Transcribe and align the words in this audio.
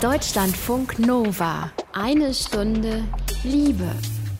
Deutschlandfunk 0.00 1.00
Nova. 1.00 1.72
Eine 1.92 2.32
Stunde 2.32 3.02
Liebe. 3.42 3.90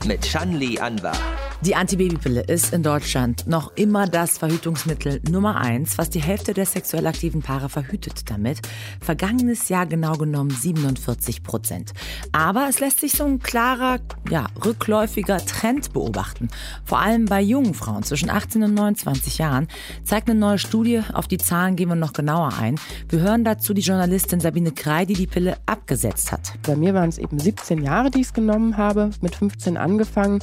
Mit 0.05 0.25
Shanli 0.25 0.79
Anwar. 0.79 1.17
Die 1.63 1.75
Antibabypille 1.75 2.43
ist 2.43 2.73
in 2.73 2.85
Deutschland 2.85 3.49
noch 3.49 3.73
immer 3.75 4.07
das 4.07 4.39
Verhütungsmittel 4.39 5.21
Nummer 5.29 5.57
eins, 5.57 5.99
was 5.99 6.09
die 6.09 6.23
Hälfte 6.23 6.55
der 6.55 6.67
sexuell 6.67 7.05
aktiven 7.09 7.43
Paare 7.43 7.69
verhütet 7.69 8.31
damit. 8.31 8.61
Vergangenes 9.01 9.69
Jahr 9.69 9.87
genau 9.87 10.13
genommen 10.13 10.51
47 10.51 11.43
Prozent. 11.43 11.95
Aber 12.31 12.69
es 12.71 12.79
lässt 12.79 13.01
sich 13.01 13.11
so 13.11 13.25
ein 13.25 13.41
klarer, 13.41 13.99
ja, 14.31 14.47
rückläufiger 14.65 15.39
Trend 15.39 15.93
beobachten. 15.93 16.49
Vor 16.85 17.01
allem 17.01 17.25
bei 17.25 17.41
jungen 17.43 17.75
Frauen 17.75 18.05
zwischen 18.05 18.31
18 18.31 18.63
und 18.63 18.75
29 18.75 19.39
Jahren 19.39 19.67
zeigt 20.05 20.31
eine 20.31 20.39
neue 20.39 20.59
Studie, 20.59 21.03
auf 21.13 21.27
die 21.27 21.39
Zahlen 21.39 21.75
gehen 21.75 21.89
wir 21.89 21.97
noch 21.97 22.13
genauer 22.13 22.53
ein. 22.57 22.79
Wir 23.09 23.19
hören 23.19 23.43
dazu 23.43 23.75
die 23.75 23.83
Journalistin 23.83 24.39
Sabine 24.39 24.71
Krei, 24.71 25.07
die 25.07 25.15
die 25.15 25.27
Pille 25.27 25.57
abgesetzt 25.67 26.31
hat. 26.31 26.53
Bei 26.63 26.77
mir 26.77 26.95
waren 26.95 27.09
es 27.09 27.19
eben 27.19 27.41
17 27.41 27.83
Jahre, 27.83 28.13
die 28.13 28.21
ich 28.21 28.29
es 28.29 28.33
genommen 28.33 28.77
habe, 28.77 29.11
mit 29.23 29.35
15 29.35 29.77
angefangen. 29.77 30.39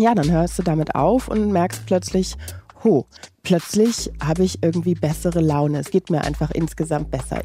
Ja, 0.00 0.12
dann 0.16 0.28
hörst 0.28 0.55
du 0.56 0.62
damit 0.62 0.94
auf 0.94 1.28
und 1.28 1.52
merkst 1.52 1.86
plötzlich, 1.86 2.36
ho, 2.84 3.06
plötzlich 3.46 4.10
habe 4.20 4.42
ich 4.42 4.60
irgendwie 4.62 4.94
bessere 4.94 5.40
Laune. 5.40 5.78
Es 5.78 5.90
geht 5.90 6.10
mir 6.10 6.22
einfach 6.22 6.50
insgesamt 6.50 7.12
besser. 7.12 7.42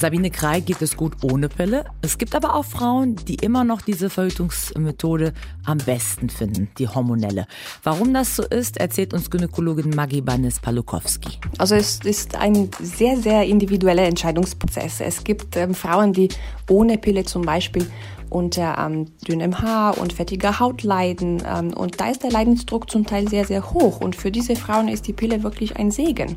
Sabine 0.00 0.30
Krei 0.30 0.60
geht 0.60 0.80
es 0.80 0.96
gut 0.96 1.16
ohne 1.22 1.50
Pille. 1.50 1.84
Es 2.00 2.16
gibt 2.16 2.34
aber 2.34 2.56
auch 2.56 2.64
Frauen, 2.64 3.16
die 3.16 3.34
immer 3.34 3.62
noch 3.62 3.82
diese 3.82 4.08
Verhütungsmethode 4.08 5.34
am 5.66 5.76
besten 5.76 6.30
finden, 6.30 6.70
die 6.78 6.88
hormonelle. 6.88 7.46
Warum 7.82 8.14
das 8.14 8.34
so 8.34 8.44
ist, 8.44 8.78
erzählt 8.78 9.12
uns 9.12 9.30
Gynäkologin 9.30 9.90
Maggie 9.90 10.22
Banis-Palukowski. 10.22 11.38
Also 11.58 11.74
es 11.74 12.00
ist 12.02 12.34
ein 12.34 12.70
sehr, 12.80 13.18
sehr 13.18 13.44
individueller 13.44 14.04
Entscheidungsprozess. 14.04 15.00
Es 15.00 15.22
gibt 15.22 15.54
ähm, 15.58 15.74
Frauen, 15.74 16.14
die 16.14 16.30
ohne 16.70 16.96
Pille 16.96 17.24
zum 17.24 17.42
Beispiel 17.42 17.86
unter 18.32 18.78
ähm, 18.78 19.06
dünnem 19.28 19.60
Haar 19.60 19.98
und 19.98 20.12
fettiger 20.12 20.58
Haut 20.58 20.82
leiden. 20.82 21.42
Ähm, 21.46 21.74
und 21.74 22.00
da 22.00 22.08
ist 22.08 22.22
der 22.22 22.30
Leidensdruck 22.30 22.90
zum 22.90 23.06
Teil 23.06 23.28
sehr, 23.28 23.44
sehr 23.44 23.72
hoch. 23.72 24.00
Und 24.00 24.16
für 24.16 24.30
diese 24.30 24.56
Frauen 24.56 24.88
ist 24.88 25.06
die 25.06 25.12
Pille 25.12 25.41
wirklich 25.42 25.76
ein 25.76 25.90
Segen. 25.90 26.36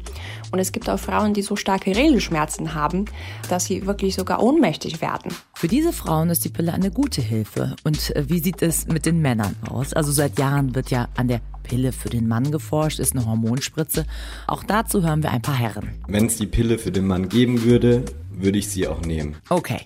Und 0.51 0.59
es 0.59 0.71
gibt 0.71 0.89
auch 0.89 0.99
Frauen, 0.99 1.33
die 1.33 1.41
so 1.41 1.55
starke 1.55 1.95
Regelschmerzen 1.95 2.73
haben, 2.73 3.05
dass 3.49 3.65
sie 3.65 3.85
wirklich 3.85 4.15
sogar 4.15 4.41
ohnmächtig 4.41 5.01
werden. 5.01 5.33
Für 5.53 5.67
diese 5.67 5.93
Frauen 5.93 6.29
ist 6.29 6.45
die 6.45 6.49
Pille 6.49 6.73
eine 6.73 6.91
gute 6.91 7.21
Hilfe. 7.21 7.75
Und 7.83 8.15
äh, 8.15 8.29
wie 8.29 8.39
sieht 8.39 8.61
es 8.61 8.87
mit 8.87 9.05
den 9.05 9.19
Männern 9.21 9.55
aus? 9.69 9.93
Also 9.93 10.11
seit 10.11 10.39
Jahren 10.39 10.75
wird 10.75 10.91
ja 10.91 11.07
an 11.15 11.27
der 11.27 11.41
Pille 11.63 11.91
für 11.91 12.09
den 12.09 12.27
Mann 12.27 12.51
geforscht, 12.51 12.99
ist 12.99 13.15
eine 13.15 13.25
Hormonspritze. 13.25 14.05
Auch 14.47 14.63
dazu 14.63 15.03
hören 15.03 15.23
wir 15.23 15.31
ein 15.31 15.41
paar 15.41 15.55
Herren. 15.55 15.89
Wenn 16.07 16.27
es 16.27 16.37
die 16.37 16.47
Pille 16.47 16.77
für 16.77 16.91
den 16.91 17.07
Mann 17.07 17.29
geben 17.29 17.63
würde, 17.63 18.05
würde 18.29 18.59
ich 18.59 18.69
sie 18.69 18.87
auch 18.87 19.01
nehmen. 19.01 19.35
Okay. 19.49 19.81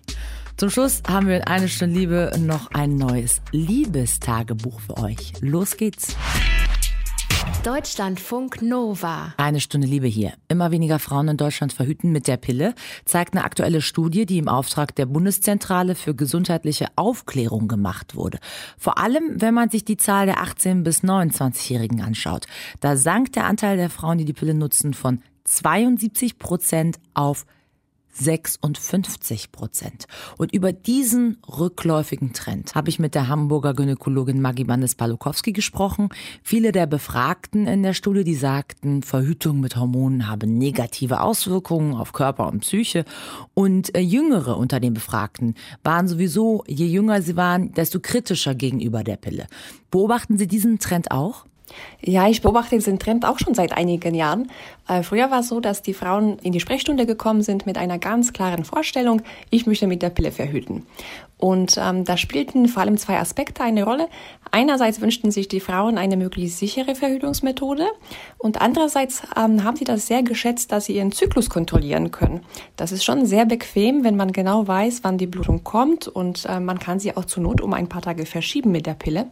Zum 0.58 0.70
Schluss 0.70 1.02
haben 1.08 1.28
wir 1.28 1.38
in 1.38 1.44
eine 1.44 1.70
Stunde 1.70 1.98
Liebe 1.98 2.32
noch 2.38 2.72
ein 2.72 2.98
neues 2.98 3.42
Liebestagebuch 3.54 4.82
für 4.82 4.98
euch. 4.98 5.32
Los 5.40 5.78
geht's. 5.78 6.18
Deutschlandfunk 7.64 8.62
Nova. 8.62 9.34
Eine 9.38 9.60
Stunde 9.60 9.88
Liebe 9.88 10.08
hier. 10.08 10.34
Immer 10.48 10.72
weniger 10.72 11.00
Frauen 11.00 11.28
in 11.28 11.38
Deutschland 11.38 11.74
verhüten 11.74 12.12
mit 12.12 12.28
der 12.28 12.38
Pille, 12.38 12.74
zeigt 13.06 13.34
eine 13.34 13.44
aktuelle 13.44 13.82
Studie, 13.82 14.26
die 14.26 14.38
im 14.38 14.48
Auftrag 14.48 14.96
der 14.96 15.06
Bundeszentrale 15.06 15.96
für 15.96 16.16
gesundheitliche 16.16 16.88
Aufklärung 16.96 17.68
gemacht 17.68 18.16
wurde. 18.16 18.40
Vor 18.78 18.98
allem, 18.98 19.42
wenn 19.42 19.54
man 19.54 19.70
sich 19.70 19.84
die 19.84 19.98
Zahl 19.98 20.26
der 20.26 20.38
18- 20.44 20.84
bis 20.84 21.04
29-Jährigen 21.04 22.02
anschaut. 22.02 22.46
Da 22.80 22.96
sank 22.96 23.34
der 23.34 23.46
Anteil 23.46 23.78
der 23.78 23.90
Frauen, 23.90 24.18
die 24.18 24.26
die 24.26 24.34
Pille 24.34 24.54
nutzen, 24.54 24.94
von 24.94 25.22
72 25.44 26.38
Prozent 26.38 27.00
auf 27.14 27.46
56 28.12 29.52
Prozent. 29.52 30.06
Und 30.38 30.54
über 30.54 30.74
diesen 30.74 31.38
rückläufigen 31.48 32.34
Trend 32.34 32.76
habe 32.76 32.90
ich 32.90 33.00
mit 33.00 33.16
der 33.16 33.28
Hamburger 33.28 33.74
Gynäkologin 33.74 34.42
Maggie 34.42 34.64
Bandes-Palukowski 34.64 35.54
gesprochen. 35.54 36.10
Viele 36.44 36.72
der 36.72 36.88
Befragten 36.88 37.68
in 37.68 37.84
der 37.84 37.94
Studie, 37.94 38.24
die 38.24 38.36
sagten, 38.36 39.04
Verhütung 39.04 39.60
mit 39.60 39.76
Hormonen 39.76 40.28
habe 40.28 40.48
negative 40.48 41.22
Auswirkungen 41.22 41.96
auf 41.96 42.14
Körper 42.14 42.48
und 42.48 42.62
Psyche. 42.62 43.06
Und 43.54 43.96
äh, 43.96 44.00
Jüngere 44.00 44.58
unter 44.58 44.80
den 44.80 44.94
Befragten 44.94 45.56
waren 45.84 46.08
sowieso, 46.08 46.64
je 46.68 46.88
jünger 46.88 47.22
sie 47.22 47.36
waren, 47.36 47.74
desto 47.74 48.00
kritischer 48.00 48.56
gegenüber 48.56 49.04
der 49.04 49.18
Pille. 49.18 49.48
Beobachten 49.92 50.38
Sie 50.38 50.48
diesen 50.48 50.80
Trend 50.80 51.12
auch? 51.12 51.46
Ja, 52.02 52.28
ich 52.28 52.42
beobachte 52.42 52.76
diesen 52.76 53.00
Trend 53.00 53.26
auch 53.26 53.40
schon 53.40 53.54
seit 53.54 53.74
einigen 53.74 54.16
Jahren. 54.16 54.52
Äh, 54.88 55.04
früher 55.04 55.32
war 55.32 55.42
es 55.42 55.50
so, 55.50 55.60
dass 55.60 55.82
die 55.82 55.94
Frauen 55.94 56.40
in 56.40 56.52
die 56.52 56.60
Sprechstunde 56.60 57.06
gekommen 57.06 57.42
sind 57.42 57.66
mit 57.66 57.78
einer 57.78 58.00
ganz 58.00 58.34
klaren 58.34 58.66
Vorstellung, 58.66 59.22
ich 59.50 59.66
möchte 59.66 59.88
mit 59.88 60.02
der 60.02 60.10
Pille 60.10 60.32
verhüten. 60.32 60.86
Und 61.40 61.80
ähm, 61.82 62.04
da 62.04 62.18
spielten 62.18 62.68
vor 62.68 62.84
allem 62.84 62.98
zwei 62.98 63.18
Aspekte 63.18 63.64
eine 63.64 63.84
Rolle. 63.84 64.10
Einerseits 64.52 65.00
wünschten 65.00 65.32
sich 65.32 65.48
die 65.48 65.62
Frauen 65.62 65.98
eine 65.98 66.18
möglichst 66.18 66.60
sichere 66.60 66.96
Verhütungsmethode 66.96 67.88
und 68.38 68.62
andererseits 68.62 69.22
ähm, 69.38 69.64
haben 69.64 69.78
sie 69.78 69.86
das 69.86 70.08
sehr 70.08 70.22
geschätzt, 70.22 70.72
dass 70.72 70.86
sie 70.86 70.98
ihren 70.98 71.14
Zyklus 71.14 71.50
kontrollieren 71.50 72.12
können. 72.12 72.42
Das 72.76 72.92
ist 72.92 73.06
schon 73.06 73.26
sehr 73.26 73.46
bequem, 73.46 74.04
wenn 74.04 74.18
man 74.18 74.34
genau 74.34 74.68
weiß, 74.68 75.00
wann 75.04 75.18
die 75.18 75.28
Blutung 75.28 75.64
kommt 75.64 76.08
und 76.10 76.46
äh, 76.46 76.60
man 76.60 76.80
kann 76.80 77.00
sie 77.00 77.16
auch 77.16 77.26
zur 77.26 77.44
Not 77.44 77.62
um 77.62 77.74
ein 77.74 77.88
paar 77.88 78.02
Tage 78.02 78.26
verschieben 78.26 78.72
mit 78.72 78.86
der 78.86 78.96
Pille. 78.96 79.28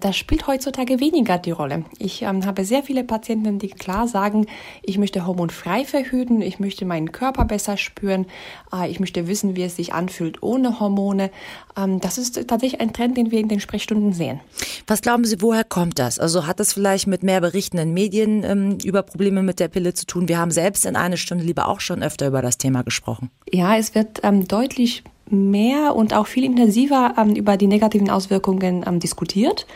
Das 0.00 0.16
spielt 0.16 0.48
heutzutage 0.48 0.98
weniger 0.98 1.38
die 1.38 1.52
Rolle. 1.52 1.84
Ich 1.98 2.22
ähm, 2.22 2.44
habe 2.46 2.64
sehr 2.64 2.82
viele 2.82 3.04
Patienten, 3.04 3.60
die 3.60 3.68
klar 3.68 4.08
sagen, 4.08 4.46
ich 4.82 4.98
möchte 4.98 5.24
hormonfrei 5.24 5.84
verhüten, 5.84 6.40
ich 6.40 6.58
möchte 6.58 6.84
meinen 6.84 7.12
Körper 7.12 7.44
besser 7.44 7.76
spüren, 7.76 8.26
äh, 8.72 8.90
ich 8.90 8.98
möchte 8.98 9.28
wissen, 9.28 9.54
wie 9.54 9.62
es 9.62 9.76
sich 9.76 9.92
anfühlt 9.92 10.42
ohne 10.42 10.80
Hormone. 10.80 11.30
Ähm, 11.76 12.00
das 12.00 12.18
ist 12.18 12.34
tatsächlich 12.48 12.80
ein 12.80 12.92
Trend, 12.92 13.16
den 13.16 13.30
wir 13.30 13.40
in 13.40 13.48
den 13.48 13.60
Sprechstunden 13.60 14.12
sehen. 14.12 14.40
Was 14.86 15.02
glauben 15.02 15.24
Sie, 15.24 15.40
woher 15.40 15.64
kommt 15.64 15.98
das? 15.98 16.18
Also 16.18 16.46
hat 16.46 16.60
das 16.60 16.72
vielleicht 16.72 17.06
mit 17.06 17.22
mehr 17.22 17.40
Berichten 17.40 17.78
in 17.78 17.92
Medien 17.92 18.44
ähm, 18.44 18.78
über 18.84 19.02
Probleme 19.02 19.42
mit 19.42 19.60
der 19.60 19.68
Pille 19.68 19.94
zu 19.94 20.06
tun? 20.06 20.28
Wir 20.28 20.38
haben 20.38 20.50
selbst 20.50 20.86
in 20.86 20.96
einer 20.96 21.16
Stunde 21.16 21.44
lieber 21.44 21.68
auch 21.68 21.80
schon 21.80 22.02
öfter 22.02 22.26
über 22.26 22.42
das 22.42 22.58
Thema 22.58 22.82
gesprochen. 22.82 23.30
Ja, 23.52 23.76
es 23.76 23.94
wird 23.94 24.20
ähm, 24.22 24.46
deutlich 24.46 25.04
mehr 25.30 25.94
und 25.96 26.14
auch 26.14 26.26
viel 26.26 26.44
intensiver 26.44 27.14
ähm, 27.18 27.34
über 27.34 27.56
die 27.56 27.66
negativen 27.66 28.10
Auswirkungen 28.10 28.84
ähm, 28.86 29.00
diskutiert. 29.00 29.66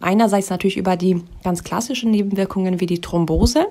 Einerseits 0.00 0.50
natürlich 0.50 0.76
über 0.76 0.96
die 0.96 1.22
ganz 1.42 1.64
klassischen 1.64 2.10
Nebenwirkungen 2.10 2.80
wie 2.80 2.86
die 2.86 3.00
Thrombose. 3.00 3.66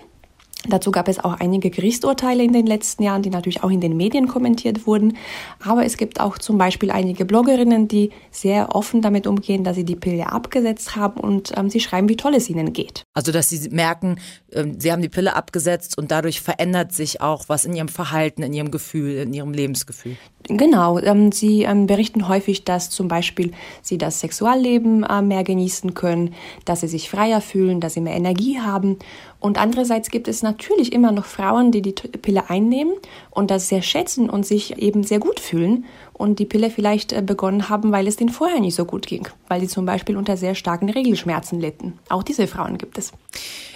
Dazu 0.68 0.92
gab 0.92 1.08
es 1.08 1.20
auch 1.20 1.40
einige 1.40 1.70
Gerichtsurteile 1.70 2.44
in 2.44 2.52
den 2.52 2.66
letzten 2.66 3.04
Jahren, 3.04 3.22
die 3.22 3.30
natürlich 3.30 3.64
auch 3.64 3.70
in 3.70 3.80
den 3.80 3.96
Medien 3.96 4.28
kommentiert 4.28 4.88
wurden. 4.88 5.18
Aber 5.64 5.86
es 5.86 5.98
gibt 5.98 6.20
auch 6.20 6.38
zum 6.38 6.58
Beispiel 6.58 6.92
einige 6.92 7.26
Bloggerinnen, 7.26 7.88
die 7.88 8.12
sehr 8.32 8.76
offen 8.76 9.02
damit 9.02 9.28
umgehen, 9.28 9.64
dass 9.64 9.76
sie 9.76 9.86
die 9.86 9.96
Pille 9.96 10.32
abgesetzt 10.32 10.96
haben 10.96 11.22
und 11.22 11.54
ähm, 11.56 11.70
sie 11.70 11.80
schreiben, 11.80 12.10
wie 12.10 12.18
toll 12.18 12.36
es 12.36 12.50
ihnen 12.50 12.74
geht. 12.74 13.04
Also, 13.14 13.32
dass 13.32 13.50
sie 13.50 13.70
merken, 13.70 14.20
ähm, 14.52 14.80
sie 14.80 14.92
haben 14.92 15.02
die 15.02 15.10
Pille 15.10 15.36
abgesetzt 15.36 15.98
und 15.98 16.12
dadurch 16.12 16.42
verändert 16.42 16.92
sich 16.92 17.22
auch 17.22 17.46
was 17.48 17.66
in 17.66 17.74
ihrem 17.74 17.90
Verhalten, 17.90 18.44
in 18.44 18.54
ihrem 18.54 18.72
Gefühl, 18.72 19.18
in 19.18 19.34
ihrem 19.34 19.54
Lebensgefühl. 19.54 20.18
Genau, 20.50 20.98
ähm, 21.00 21.34
sie 21.34 21.64
ähm, 21.64 21.88
berichten 21.88 22.30
häufig, 22.30 22.64
dass 22.64 22.90
zum 22.90 23.10
Beispiel 23.10 23.52
sie 23.82 23.98
das 23.98 24.22
Sexualleben 24.22 25.04
äh, 25.04 25.22
mehr 25.22 25.44
genießen 25.44 25.94
können, 25.94 26.34
dass 26.64 26.82
sie 26.82 26.88
sich 26.88 27.10
freier 27.10 27.42
fühlen, 27.42 27.82
dass 27.82 27.96
sie 27.96 28.02
mehr 28.02 28.16
Energie 28.16 28.60
haben. 28.60 28.98
Und 29.42 29.60
andererseits 29.60 30.10
gibt 30.10 30.30
es 30.30 30.44
natürlich 30.44 30.94
immer 30.94 31.12
noch 31.12 31.26
Frauen, 31.26 31.72
die 31.72 31.82
die 31.82 31.92
Pille 31.92 32.50
einnehmen 32.50 32.94
und 33.30 33.52
das 33.52 33.68
sehr 33.68 33.82
schätzen 33.82 34.30
und 34.30 34.46
sich 34.46 34.78
eben 34.78 35.04
sehr 35.04 35.20
gut 35.20 35.42
fühlen 35.42 35.86
und 36.18 36.40
die 36.40 36.46
Pille 36.46 36.70
vielleicht 36.70 37.14
äh, 37.14 37.22
begonnen 37.22 37.70
haben, 37.70 37.92
weil 37.92 38.08
es 38.08 38.16
denen 38.16 38.30
vorher 38.30 38.60
nicht 38.60 38.76
so 38.76 38.86
gut 38.86 39.08
ging, 39.08 39.28
weil 39.48 39.62
sie 39.62 39.68
zum 39.68 39.86
Beispiel 39.86 40.18
unter 40.18 40.36
sehr 40.36 40.56
starken 40.56 40.90
Regelschmerzen 40.90 41.60
litten. 41.60 42.00
Auch 42.10 42.24
diese 42.24 42.48
Frauen 42.48 42.78
gibt 42.78 42.98
es. 42.98 43.14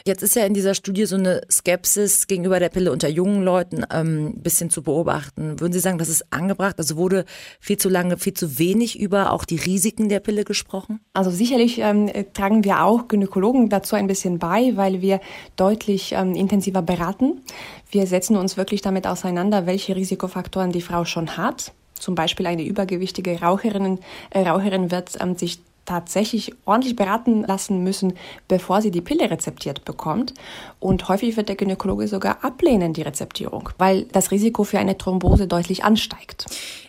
Jetzt 0.05 0.23
ist 0.23 0.35
ja 0.35 0.45
in 0.45 0.55
dieser 0.55 0.73
Studie 0.73 1.05
so 1.05 1.15
eine 1.15 1.41
Skepsis 1.51 2.25
gegenüber 2.25 2.59
der 2.59 2.69
Pille 2.69 2.91
unter 2.91 3.07
jungen 3.07 3.43
Leuten 3.43 3.85
ähm, 3.93 4.27
ein 4.27 4.41
bisschen 4.41 4.71
zu 4.71 4.81
beobachten. 4.81 5.59
Würden 5.59 5.73
Sie 5.73 5.79
sagen, 5.79 5.99
das 5.99 6.09
ist 6.09 6.33
angebracht? 6.33 6.75
Also 6.79 6.97
wurde 6.97 7.25
viel 7.59 7.77
zu 7.77 7.87
lange, 7.87 8.17
viel 8.17 8.33
zu 8.33 8.57
wenig 8.57 8.99
über 8.99 9.31
auch 9.31 9.45
die 9.45 9.57
Risiken 9.57 10.09
der 10.09 10.19
Pille 10.19 10.43
gesprochen? 10.43 10.99
Also 11.13 11.29
sicherlich 11.29 11.79
ähm, 11.79 12.09
tragen 12.33 12.63
wir 12.63 12.83
auch 12.83 13.07
Gynäkologen 13.07 13.69
dazu 13.69 13.95
ein 13.95 14.07
bisschen 14.07 14.39
bei, 14.39 14.75
weil 14.75 15.01
wir 15.01 15.21
deutlich 15.55 16.13
ähm, 16.13 16.33
intensiver 16.33 16.81
beraten. 16.81 17.41
Wir 17.91 18.07
setzen 18.07 18.35
uns 18.37 18.57
wirklich 18.57 18.81
damit 18.81 19.05
auseinander, 19.05 19.67
welche 19.67 19.95
Risikofaktoren 19.95 20.71
die 20.71 20.81
Frau 20.81 21.05
schon 21.05 21.37
hat. 21.37 21.73
Zum 22.01 22.15
Beispiel 22.15 22.47
eine 22.47 22.65
übergewichtige 22.65 23.39
Raucherin, 23.39 23.99
äh, 24.31 24.41
Raucherin 24.41 24.89
wird 24.89 25.21
ähm, 25.21 25.37
sich 25.37 25.59
tatsächlich 25.85 26.53
ordentlich 26.65 26.95
beraten 26.95 27.43
lassen 27.43 27.83
müssen, 27.83 28.13
bevor 28.47 28.81
sie 28.81 28.91
die 28.91 29.01
Pille 29.01 29.29
rezeptiert 29.29 29.85
bekommt. 29.85 30.33
Und 30.79 31.07
häufig 31.09 31.37
wird 31.37 31.49
der 31.49 31.55
Gynäkologe 31.55 32.07
sogar 32.07 32.43
ablehnen, 32.43 32.93
die 32.93 33.01
Rezeptierung, 33.01 33.69
weil 33.77 34.03
das 34.05 34.31
Risiko 34.31 34.63
für 34.63 34.79
eine 34.79 34.97
Thrombose 34.97 35.47
deutlich 35.47 35.83
ansteigt. 35.83 36.45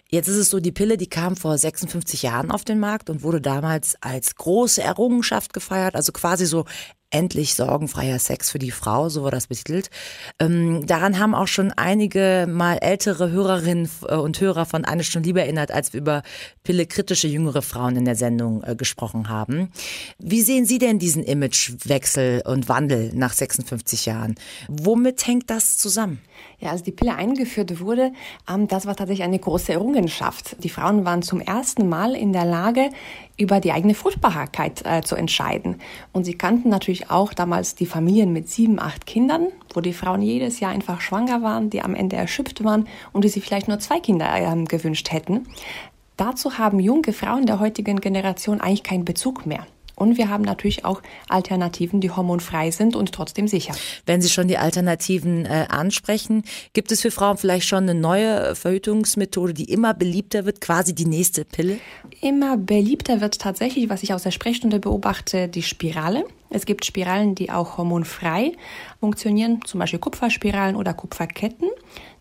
Jetzt 0.08 0.28
ist 0.28 0.36
es 0.36 0.50
so, 0.50 0.60
die 0.60 0.72
Pille, 0.72 0.98
die 0.98 1.08
kam 1.08 1.36
vor 1.36 1.56
56 1.56 2.22
Jahren 2.22 2.50
auf 2.50 2.64
den 2.64 2.78
Markt 2.78 3.08
und 3.08 3.22
wurde 3.22 3.40
damals 3.40 3.96
als 4.02 4.34
große 4.36 4.82
Errungenschaft 4.82 5.52
gefeiert, 5.52 5.94
also 5.94 6.12
quasi 6.12 6.44
so 6.46 6.64
endlich 7.12 7.54
sorgenfreier 7.54 8.18
Sex 8.18 8.50
für 8.50 8.58
die 8.58 8.70
Frau, 8.70 9.08
so 9.08 9.22
war 9.22 9.30
das 9.30 9.46
betitelt. 9.46 9.90
Ähm, 10.38 10.86
daran 10.86 11.18
haben 11.18 11.34
auch 11.34 11.46
schon 11.46 11.72
einige 11.72 12.46
mal 12.48 12.78
ältere 12.78 13.30
Hörerinnen 13.30 13.88
äh, 14.08 14.14
und 14.16 14.40
Hörer 14.40 14.66
von 14.66 14.84
eine 14.84 15.04
Stunde 15.04 15.28
lieber 15.28 15.42
erinnert, 15.42 15.70
als 15.70 15.92
wir 15.92 16.00
über 16.00 16.22
pillekritische 16.64 17.28
jüngere 17.28 17.62
Frauen 17.62 17.96
in 17.96 18.04
der 18.04 18.16
Sendung 18.16 18.62
äh, 18.64 18.74
gesprochen 18.74 19.28
haben. 19.28 19.70
Wie 20.18 20.42
sehen 20.42 20.64
Sie 20.64 20.78
denn 20.78 20.98
diesen 20.98 21.22
Imagewechsel 21.22 22.42
und 22.44 22.68
Wandel 22.68 23.12
nach 23.14 23.32
56 23.32 24.06
Jahren? 24.06 24.34
Womit 24.68 25.26
hängt 25.26 25.50
das 25.50 25.76
zusammen? 25.76 26.20
Ja, 26.62 26.70
als 26.70 26.84
die 26.84 26.92
Pille 26.92 27.16
eingeführt 27.16 27.80
wurde, 27.80 28.12
ähm, 28.48 28.68
das 28.68 28.86
war 28.86 28.94
tatsächlich 28.94 29.24
eine 29.24 29.38
große 29.40 29.72
Errungenschaft. 29.72 30.62
Die 30.62 30.68
Frauen 30.68 31.04
waren 31.04 31.22
zum 31.22 31.40
ersten 31.40 31.88
Mal 31.88 32.14
in 32.14 32.32
der 32.32 32.44
Lage, 32.44 32.90
über 33.36 33.58
die 33.58 33.72
eigene 33.72 33.94
Fruchtbarkeit 33.94 34.86
äh, 34.86 35.02
zu 35.02 35.16
entscheiden. 35.16 35.80
Und 36.12 36.22
sie 36.22 36.34
kannten 36.34 36.68
natürlich 36.68 37.10
auch 37.10 37.34
damals 37.34 37.74
die 37.74 37.86
Familien 37.86 38.32
mit 38.32 38.48
sieben, 38.48 38.78
acht 38.78 39.06
Kindern, 39.06 39.48
wo 39.74 39.80
die 39.80 39.92
Frauen 39.92 40.22
jedes 40.22 40.60
Jahr 40.60 40.70
einfach 40.70 41.00
schwanger 41.00 41.42
waren, 41.42 41.68
die 41.68 41.82
am 41.82 41.96
Ende 41.96 42.14
erschöpft 42.14 42.62
waren 42.62 42.86
und 43.12 43.24
die 43.24 43.28
sich 43.28 43.42
vielleicht 43.42 43.66
nur 43.66 43.80
zwei 43.80 43.98
Kinder 43.98 44.28
äh, 44.32 44.64
gewünscht 44.64 45.10
hätten. 45.10 45.48
Dazu 46.16 46.58
haben 46.58 46.78
junge 46.78 47.12
Frauen 47.12 47.46
der 47.46 47.58
heutigen 47.58 48.00
Generation 48.00 48.60
eigentlich 48.60 48.84
keinen 48.84 49.04
Bezug 49.04 49.46
mehr. 49.46 49.66
Und 49.94 50.18
wir 50.18 50.28
haben 50.28 50.42
natürlich 50.42 50.84
auch 50.84 51.02
Alternativen, 51.28 52.00
die 52.00 52.10
hormonfrei 52.10 52.70
sind 52.70 52.96
und 52.96 53.12
trotzdem 53.12 53.48
sicher. 53.48 53.74
Wenn 54.06 54.22
Sie 54.22 54.28
schon 54.28 54.48
die 54.48 54.58
Alternativen 54.58 55.44
äh, 55.44 55.66
ansprechen, 55.68 56.44
gibt 56.72 56.92
es 56.92 57.02
für 57.02 57.10
Frauen 57.10 57.36
vielleicht 57.36 57.66
schon 57.66 57.84
eine 57.84 57.94
neue 57.94 58.54
Verhütungsmethode, 58.54 59.54
die 59.54 59.64
immer 59.64 59.94
beliebter 59.94 60.44
wird, 60.44 60.60
quasi 60.60 60.94
die 60.94 61.04
nächste 61.04 61.44
Pille? 61.44 61.78
Immer 62.20 62.56
beliebter 62.56 63.20
wird 63.20 63.38
tatsächlich, 63.38 63.88
was 63.88 64.02
ich 64.02 64.14
aus 64.14 64.22
der 64.22 64.30
Sprechstunde 64.30 64.78
beobachte, 64.78 65.48
die 65.48 65.62
Spirale. 65.62 66.24
Es 66.50 66.66
gibt 66.66 66.84
Spiralen, 66.84 67.34
die 67.34 67.50
auch 67.50 67.78
hormonfrei 67.78 68.52
funktionieren, 69.00 69.60
zum 69.64 69.80
Beispiel 69.80 69.98
Kupferspiralen 69.98 70.76
oder 70.76 70.92
Kupferketten. 70.92 71.70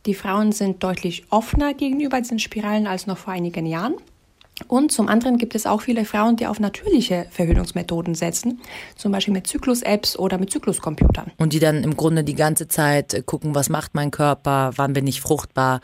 Die 0.06 0.14
Frauen 0.14 0.52
sind 0.52 0.84
deutlich 0.84 1.26
offener 1.30 1.74
gegenüber 1.74 2.20
diesen 2.20 2.40
Spiralen 2.40 2.88
als 2.88 3.08
noch 3.08 3.18
vor 3.18 3.34
einigen 3.34 3.66
Jahren. 3.66 3.96
Und 4.68 4.92
zum 4.92 5.08
anderen 5.08 5.38
gibt 5.38 5.56
es 5.56 5.66
auch 5.66 5.82
viele 5.82 6.06
Frauen, 6.06 6.36
die 6.36 6.48
auf 6.48 6.60
natürliche 6.60 7.26
Verhütungsmethoden 7.32 8.16
setzen, 8.16 8.62
zum 8.96 9.12
Beispiel 9.12 9.34
mit 9.34 9.48
Zyklus-Apps 9.48 10.18
oder 10.18 10.38
mit 10.38 10.52
Zykluscomputern. 10.52 11.32
Und 11.38 11.54
die 11.54 11.60
dann 11.60 11.84
im 11.84 11.96
Grunde 11.96 12.24
die 12.24 12.36
ganze 12.36 12.68
Zeit 12.68 13.14
äh, 13.14 13.22
gucken, 13.22 13.56
was 13.56 13.70
macht 13.70 13.96
mein 13.96 14.12
Körper, 14.12 14.72
wann 14.76 14.94
bin 14.94 15.08
ich 15.08 15.22
fruchtbar, 15.22 15.82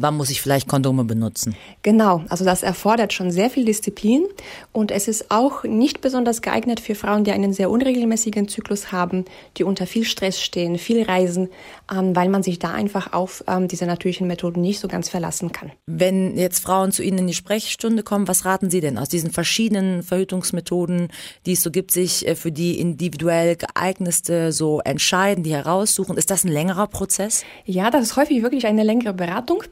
wann 0.00 0.16
muss 0.16 0.30
ich 0.30 0.40
vielleicht 0.40 0.68
Kondome 0.68 1.04
benutzen? 1.04 1.54
Genau, 1.82 2.24
also 2.28 2.44
das 2.44 2.62
erfordert 2.62 3.12
schon 3.12 3.30
sehr 3.30 3.50
viel 3.50 3.64
Disziplin 3.64 4.26
und 4.72 4.90
es 4.90 5.08
ist 5.08 5.30
auch 5.30 5.64
nicht 5.64 6.00
besonders 6.00 6.42
geeignet 6.42 6.80
für 6.80 6.94
Frauen, 6.94 7.24
die 7.24 7.32
einen 7.32 7.52
sehr 7.52 7.70
unregelmäßigen 7.70 8.48
Zyklus 8.48 8.92
haben, 8.92 9.24
die 9.56 9.64
unter 9.64 9.86
viel 9.86 10.04
Stress 10.04 10.40
stehen, 10.40 10.78
viel 10.78 11.02
reisen, 11.02 11.48
ähm, 11.92 12.14
weil 12.14 12.28
man 12.28 12.42
sich 12.42 12.58
da 12.58 12.72
einfach 12.72 13.12
auf 13.12 13.44
ähm, 13.46 13.68
diese 13.68 13.86
natürlichen 13.86 14.26
Methoden 14.26 14.60
nicht 14.60 14.80
so 14.80 14.88
ganz 14.88 15.08
verlassen 15.08 15.52
kann. 15.52 15.72
Wenn 15.86 16.36
jetzt 16.36 16.60
Frauen 16.60 16.92
zu 16.92 17.02
Ihnen 17.02 17.18
in 17.18 17.26
die 17.26 17.34
Sprechstunde 17.34 18.02
kommen, 18.02 18.28
was 18.28 18.44
raten 18.44 18.70
Sie 18.70 18.80
denn 18.80 18.98
aus 18.98 19.08
diesen 19.08 19.30
verschiedenen 19.30 20.02
Verhütungsmethoden, 20.02 21.08
die 21.46 21.52
es 21.52 21.62
so 21.62 21.70
gibt, 21.70 21.90
sich 21.90 22.26
äh, 22.26 22.34
für 22.34 22.52
die 22.52 22.78
individuell 22.78 23.56
geeignetste 23.56 24.52
so 24.52 24.80
entscheiden, 24.80 25.44
die 25.44 25.52
heraussuchen? 25.52 26.16
Ist 26.16 26.30
das 26.30 26.44
ein 26.44 26.52
längerer 26.52 26.86
Prozess? 26.86 27.44
Ja, 27.64 27.90
das 27.90 28.02
ist 28.02 28.16
häufig 28.16 28.42
wirklich 28.42 28.66
eine 28.66 28.82
längere 28.82 29.12
Beratung. 29.12 29.62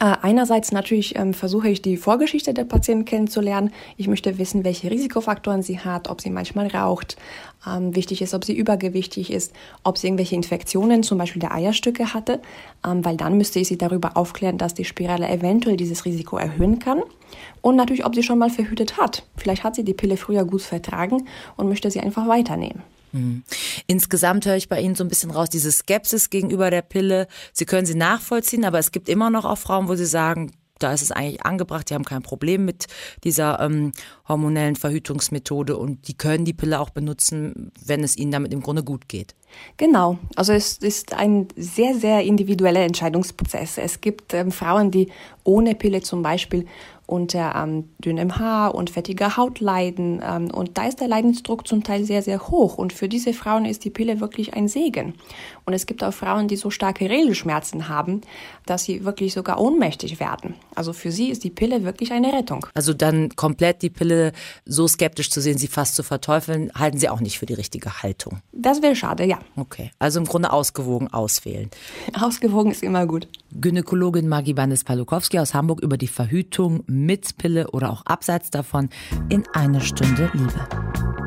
Äh, 0.00 0.16
einerseits 0.22 0.72
natürlich 0.72 1.16
ähm, 1.16 1.32
versuche 1.32 1.68
ich 1.68 1.80
die 1.80 1.96
Vorgeschichte 1.96 2.52
der 2.52 2.64
Patienten 2.64 3.04
kennenzulernen. 3.04 3.70
Ich 3.96 4.08
möchte 4.08 4.36
wissen, 4.36 4.64
welche 4.64 4.90
Risikofaktoren 4.90 5.62
sie 5.62 5.78
hat, 5.78 6.08
ob 6.08 6.20
sie 6.20 6.30
manchmal 6.30 6.66
raucht. 6.66 7.16
Ähm, 7.66 7.94
wichtig 7.94 8.20
ist, 8.20 8.34
ob 8.34 8.44
sie 8.44 8.56
übergewichtig 8.56 9.32
ist, 9.32 9.52
ob 9.84 9.96
sie 9.96 10.08
irgendwelche 10.08 10.34
Infektionen, 10.34 11.04
zum 11.04 11.18
Beispiel 11.18 11.40
der 11.40 11.54
Eierstücke 11.54 12.12
hatte, 12.14 12.42
ähm, 12.84 13.04
weil 13.04 13.16
dann 13.16 13.38
müsste 13.38 13.60
ich 13.60 13.68
sie 13.68 13.78
darüber 13.78 14.16
aufklären, 14.16 14.58
dass 14.58 14.74
die 14.74 14.84
Spirale 14.84 15.28
eventuell 15.28 15.76
dieses 15.76 16.04
Risiko 16.04 16.36
erhöhen 16.36 16.80
kann. 16.80 17.02
Und 17.62 17.76
natürlich, 17.76 18.04
ob 18.04 18.14
sie 18.14 18.22
schon 18.22 18.38
mal 18.38 18.50
verhütet 18.50 18.98
hat. 18.98 19.24
Vielleicht 19.36 19.62
hat 19.62 19.76
sie 19.76 19.84
die 19.84 19.94
Pille 19.94 20.16
früher 20.16 20.44
gut 20.44 20.62
vertragen 20.62 21.26
und 21.56 21.68
möchte 21.68 21.90
sie 21.90 22.00
einfach 22.00 22.26
weiternehmen. 22.28 22.82
Mhm. 23.16 23.42
Insgesamt 23.86 24.46
höre 24.46 24.56
ich 24.56 24.68
bei 24.68 24.80
Ihnen 24.80 24.94
so 24.94 25.04
ein 25.04 25.08
bisschen 25.08 25.30
raus, 25.30 25.48
diese 25.48 25.72
Skepsis 25.72 26.30
gegenüber 26.30 26.70
der 26.70 26.82
Pille. 26.82 27.26
Sie 27.52 27.64
können 27.64 27.86
sie 27.86 27.94
nachvollziehen, 27.94 28.64
aber 28.64 28.78
es 28.78 28.92
gibt 28.92 29.08
immer 29.08 29.30
noch 29.30 29.44
auch 29.44 29.58
Frauen, 29.58 29.88
wo 29.88 29.94
Sie 29.94 30.06
sagen, 30.06 30.52
da 30.78 30.92
ist 30.92 31.02
es 31.02 31.10
eigentlich 31.10 31.42
angebracht, 31.42 31.88
die 31.88 31.94
haben 31.94 32.04
kein 32.04 32.22
Problem 32.22 32.64
mit 32.64 32.86
dieser 33.24 33.60
ähm, 33.60 33.92
hormonellen 34.28 34.76
Verhütungsmethode 34.76 35.76
und 35.76 36.06
die 36.08 36.14
können 36.14 36.44
die 36.44 36.52
Pille 36.52 36.80
auch 36.80 36.90
benutzen, 36.90 37.72
wenn 37.84 38.04
es 38.04 38.16
ihnen 38.16 38.30
damit 38.30 38.52
im 38.52 38.60
Grunde 38.60 38.84
gut 38.84 39.08
geht. 39.08 39.34
Genau, 39.78 40.18
also 40.34 40.52
es 40.52 40.76
ist 40.78 41.14
ein 41.14 41.48
sehr, 41.56 41.94
sehr 41.94 42.22
individueller 42.22 42.80
Entscheidungsprozess. 42.80 43.78
Es 43.78 44.02
gibt 44.02 44.34
ähm, 44.34 44.52
Frauen, 44.52 44.90
die 44.90 45.10
ohne 45.44 45.74
Pille 45.74 46.02
zum 46.02 46.22
Beispiel 46.22 46.66
unter 47.06 47.54
ähm, 47.54 47.90
dünnem 47.98 48.38
Haar 48.38 48.74
und 48.74 48.90
fettiger 48.90 49.36
Haut 49.36 49.60
leiden. 49.60 50.20
Ähm, 50.22 50.50
und 50.50 50.76
da 50.76 50.86
ist 50.86 51.00
der 51.00 51.08
Leidensdruck 51.08 51.66
zum 51.66 51.82
Teil 51.82 52.04
sehr, 52.04 52.22
sehr 52.22 52.48
hoch. 52.48 52.78
Und 52.78 52.92
für 52.92 53.08
diese 53.08 53.32
Frauen 53.32 53.64
ist 53.64 53.84
die 53.84 53.90
Pille 53.90 54.20
wirklich 54.20 54.54
ein 54.54 54.68
Segen. 54.68 55.14
Und 55.66 55.72
es 55.72 55.86
gibt 55.86 56.04
auch 56.04 56.14
Frauen, 56.14 56.46
die 56.46 56.54
so 56.54 56.70
starke 56.70 57.10
Regelschmerzen 57.10 57.88
haben, 57.88 58.20
dass 58.66 58.84
sie 58.84 59.04
wirklich 59.04 59.32
sogar 59.32 59.60
ohnmächtig 59.60 60.20
werden. 60.20 60.54
Also 60.76 60.92
für 60.92 61.10
sie 61.10 61.28
ist 61.28 61.42
die 61.42 61.50
Pille 61.50 61.82
wirklich 61.82 62.12
eine 62.12 62.32
Rettung. 62.32 62.66
Also 62.74 62.94
dann 62.94 63.30
komplett 63.34 63.82
die 63.82 63.90
Pille 63.90 64.30
so 64.64 64.86
skeptisch 64.86 65.28
zu 65.28 65.40
sehen, 65.40 65.58
sie 65.58 65.66
fast 65.66 65.96
zu 65.96 66.04
verteufeln, 66.04 66.70
halten 66.76 66.98
Sie 66.98 67.08
auch 67.08 67.18
nicht 67.18 67.40
für 67.40 67.46
die 67.46 67.54
richtige 67.54 68.04
Haltung. 68.04 68.38
Das 68.52 68.80
wäre 68.80 68.94
schade, 68.94 69.24
ja. 69.24 69.40
Okay, 69.56 69.90
also 69.98 70.20
im 70.20 70.26
Grunde 70.26 70.52
ausgewogen 70.52 71.12
auswählen. 71.12 71.68
Ausgewogen 72.20 72.70
ist 72.70 72.84
immer 72.84 73.04
gut. 73.06 73.26
Gynäkologin 73.52 74.28
Maggie 74.28 74.54
Bandes-Palukowski 74.54 75.40
aus 75.40 75.52
Hamburg 75.52 75.80
über 75.80 75.96
die 75.96 76.06
Verhütung 76.06 76.84
mit 76.86 77.38
Pille 77.38 77.70
oder 77.72 77.90
auch 77.90 78.06
abseits 78.06 78.50
davon 78.50 78.88
in 79.30 79.44
eine 79.52 79.80
Stunde 79.80 80.30
Liebe. 80.32 81.25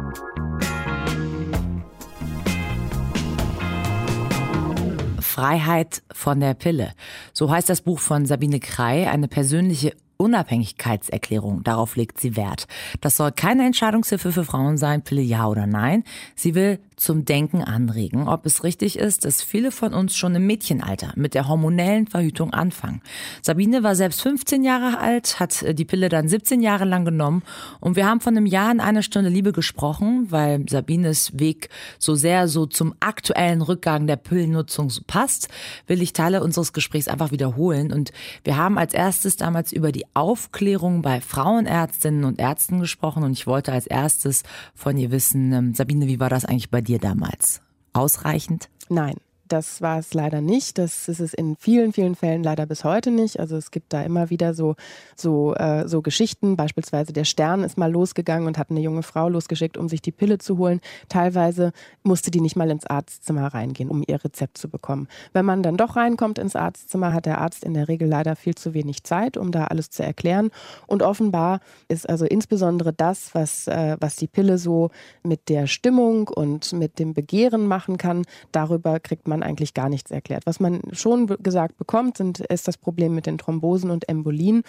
Freiheit 5.40 6.02
von 6.12 6.42
der 6.42 6.54
Pille. 6.54 6.92
So 7.32 7.50
heißt 7.50 7.70
das 7.70 7.80
Buch 7.80 8.00
von 8.00 8.26
Sabine 8.26 8.60
Krei, 8.60 9.10
eine 9.10 9.30
persönliche 9.30 9.94
Unabhängigkeitserklärung. 10.22 11.64
Darauf 11.64 11.96
legt 11.96 12.20
sie 12.20 12.36
Wert. 12.36 12.68
Das 13.00 13.16
soll 13.16 13.32
keine 13.32 13.66
Entscheidungshilfe 13.66 14.34
für 14.34 14.44
Frauen 14.44 14.78
sein, 14.78 15.02
Pille 15.02 15.22
ja 15.22 15.48
oder 15.48 15.66
nein. 15.66 16.04
Sie 16.36 16.56
will 16.56 16.80
zum 17.00 17.24
Denken 17.24 17.64
anregen, 17.64 18.28
ob 18.28 18.46
es 18.46 18.64
richtig 18.64 19.00
ist, 19.00 19.24
dass 19.24 19.42
viele 19.42 19.72
von 19.72 19.94
uns 19.94 20.16
schon 20.16 20.36
im 20.36 20.46
Mädchenalter 20.46 21.14
mit 21.16 21.34
der 21.34 21.48
hormonellen 21.48 22.08
Verhütung 22.08 22.54
anfangen. 22.54 23.02
Sabine 23.42 23.84
war 23.84 23.96
selbst 23.96 24.22
15 24.22 24.64
Jahre 24.64 25.00
alt, 25.00 25.40
hat 25.40 25.66
die 25.78 25.86
Pille 25.86 26.10
dann 26.10 26.28
17 26.28 26.62
Jahre 26.62 26.86
lang 26.86 27.06
genommen 27.06 27.44
und 27.80 27.96
wir 27.96 28.06
haben 28.06 28.20
von 28.20 28.36
einem 28.36 28.46
Jahr 28.46 28.72
in 28.72 28.82
einer 28.82 29.02
Stunde 29.02 29.30
Liebe 29.30 29.54
gesprochen, 29.54 30.28
weil 30.30 30.66
Sabines 30.70 31.40
Weg 31.40 31.70
so 31.98 32.16
sehr 32.16 32.48
so 32.48 32.66
zum 32.66 32.94
aktuellen 33.00 33.62
Rückgang 33.62 34.06
der 34.06 34.18
Pillennutzung 34.18 34.92
passt, 35.08 35.48
will 35.88 36.02
ich 36.02 36.12
Teile 36.12 36.44
unseres 36.44 36.74
Gesprächs 36.74 37.08
einfach 37.08 37.32
wiederholen 37.32 37.94
und 37.94 38.12
wir 38.44 38.58
haben 38.58 38.78
als 38.78 38.94
erstes 38.94 39.38
damals 39.38 39.72
über 39.72 39.94
die 39.94 40.06
Aufklärung 40.14 41.02
bei 41.02 41.22
Frauenärztinnen 41.22 42.24
und 42.24 42.40
Ärzten 42.40 42.80
gesprochen 42.80 43.24
und 43.24 43.32
ich 43.32 43.48
wollte 43.48 43.72
als 43.72 43.88
erstes 43.88 44.44
von 44.76 44.98
ihr 44.98 45.12
wissen, 45.12 45.52
ähm, 45.54 45.74
Sabine, 45.74 46.08
wie 46.08 46.20
war 46.20 46.30
das 46.30 46.46
eigentlich 46.46 46.70
bei 46.70 46.82
dir 46.82 47.00
damals? 47.00 47.62
Ausreichend? 47.94 48.70
Nein. 48.90 49.16
Das 49.50 49.82
war 49.82 49.98
es 49.98 50.14
leider 50.14 50.42
nicht. 50.42 50.78
Das 50.78 51.10
ist 51.10 51.20
es 51.20 51.34
in 51.34 51.56
vielen, 51.56 51.92
vielen 51.92 52.14
Fällen 52.14 52.44
leider 52.44 52.68
bis 52.68 52.84
heute 52.84 53.10
nicht. 53.10 53.40
Also 53.40 53.58
es 53.58 53.72
gibt 53.72 53.92
da 53.94 54.04
immer 54.04 54.30
wieder 54.30 54.54
so, 54.54 54.76
so, 55.16 55.56
äh, 55.56 55.88
so 55.88 56.04
Geschichten. 56.04 56.56
Beispielsweise 56.56 57.14
der 57.14 57.24
Stern 57.24 57.64
ist 57.64 57.76
mal 57.76 57.92
losgegangen 57.92 58.48
und 58.48 58.60
hat 58.60 58.70
eine 58.70 58.80
junge 58.80 59.02
Frau 59.02 59.28
losgeschickt, 59.28 59.76
um 59.76 59.90
sich 59.90 60.04
die 60.04 60.12
Pille 60.12 60.38
zu 60.38 60.60
holen. 60.60 60.82
Teilweise 61.10 61.72
musste 62.04 62.30
die 62.30 62.42
nicht 62.42 62.56
mal 62.56 62.70
ins 62.70 62.86
Arztzimmer 62.86 63.48
reingehen, 63.48 63.90
um 63.90 64.04
ihr 64.06 64.24
Rezept 64.24 64.60
zu 64.60 64.70
bekommen. 64.70 65.08
Wenn 65.34 65.46
man 65.46 65.64
dann 65.64 65.78
doch 65.78 65.96
reinkommt 65.96 66.38
ins 66.38 66.56
Arztzimmer, 66.56 67.12
hat 67.12 67.26
der 67.26 67.42
Arzt 67.42 67.64
in 67.64 67.74
der 67.74 67.88
Regel 67.88 68.08
leider 68.08 68.36
viel 68.36 68.54
zu 68.54 68.76
wenig 68.76 69.04
Zeit, 69.04 69.36
um 69.36 69.52
da 69.52 69.66
alles 69.66 69.90
zu 69.90 70.04
erklären. 70.04 70.52
Und 70.86 71.02
offenbar 71.02 71.60
ist 71.88 72.08
also 72.08 72.26
insbesondere 72.26 72.94
das, 72.94 73.34
was, 73.34 73.68
äh, 73.68 73.98
was 74.00 74.16
die 74.16 74.28
Pille 74.28 74.60
so 74.60 74.92
mit 75.24 75.50
der 75.50 75.66
Stimmung 75.66 76.28
und 76.28 76.72
mit 76.74 77.00
dem 77.00 77.16
Begehren 77.16 77.66
machen 77.66 77.98
kann, 77.98 78.26
darüber 78.52 79.00
kriegt 79.00 79.28
man 79.28 79.39
man 79.40 79.48
eigentlich 79.48 79.74
gar 79.74 79.90
nichts 79.90 80.12
erklärt. 80.12 80.46
Was 80.46 80.60
man 80.60 80.82
schon 80.92 81.28
gesagt 81.28 81.78
bekommt, 81.78 82.18
sind, 82.18 82.40
ist 82.40 82.68
das 82.68 82.78
Problem 82.78 83.16
mit 83.16 83.26
den 83.26 83.38
Thrombosen 83.38 83.90
und 83.90 84.08
Embolien, 84.10 84.64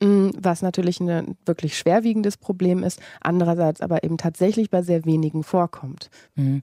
mm, 0.00 0.30
was 0.38 0.62
natürlich 0.62 1.00
ein 1.00 1.36
wirklich 1.46 1.76
schwerwiegendes 1.76 2.36
Problem 2.36 2.82
ist, 2.82 3.00
andererseits 3.20 3.80
aber 3.80 4.04
eben 4.04 4.16
tatsächlich 4.16 4.70
bei 4.70 4.82
sehr 4.82 5.04
wenigen 5.04 5.44
vorkommt. 5.44 6.10
Mhm. 6.34 6.62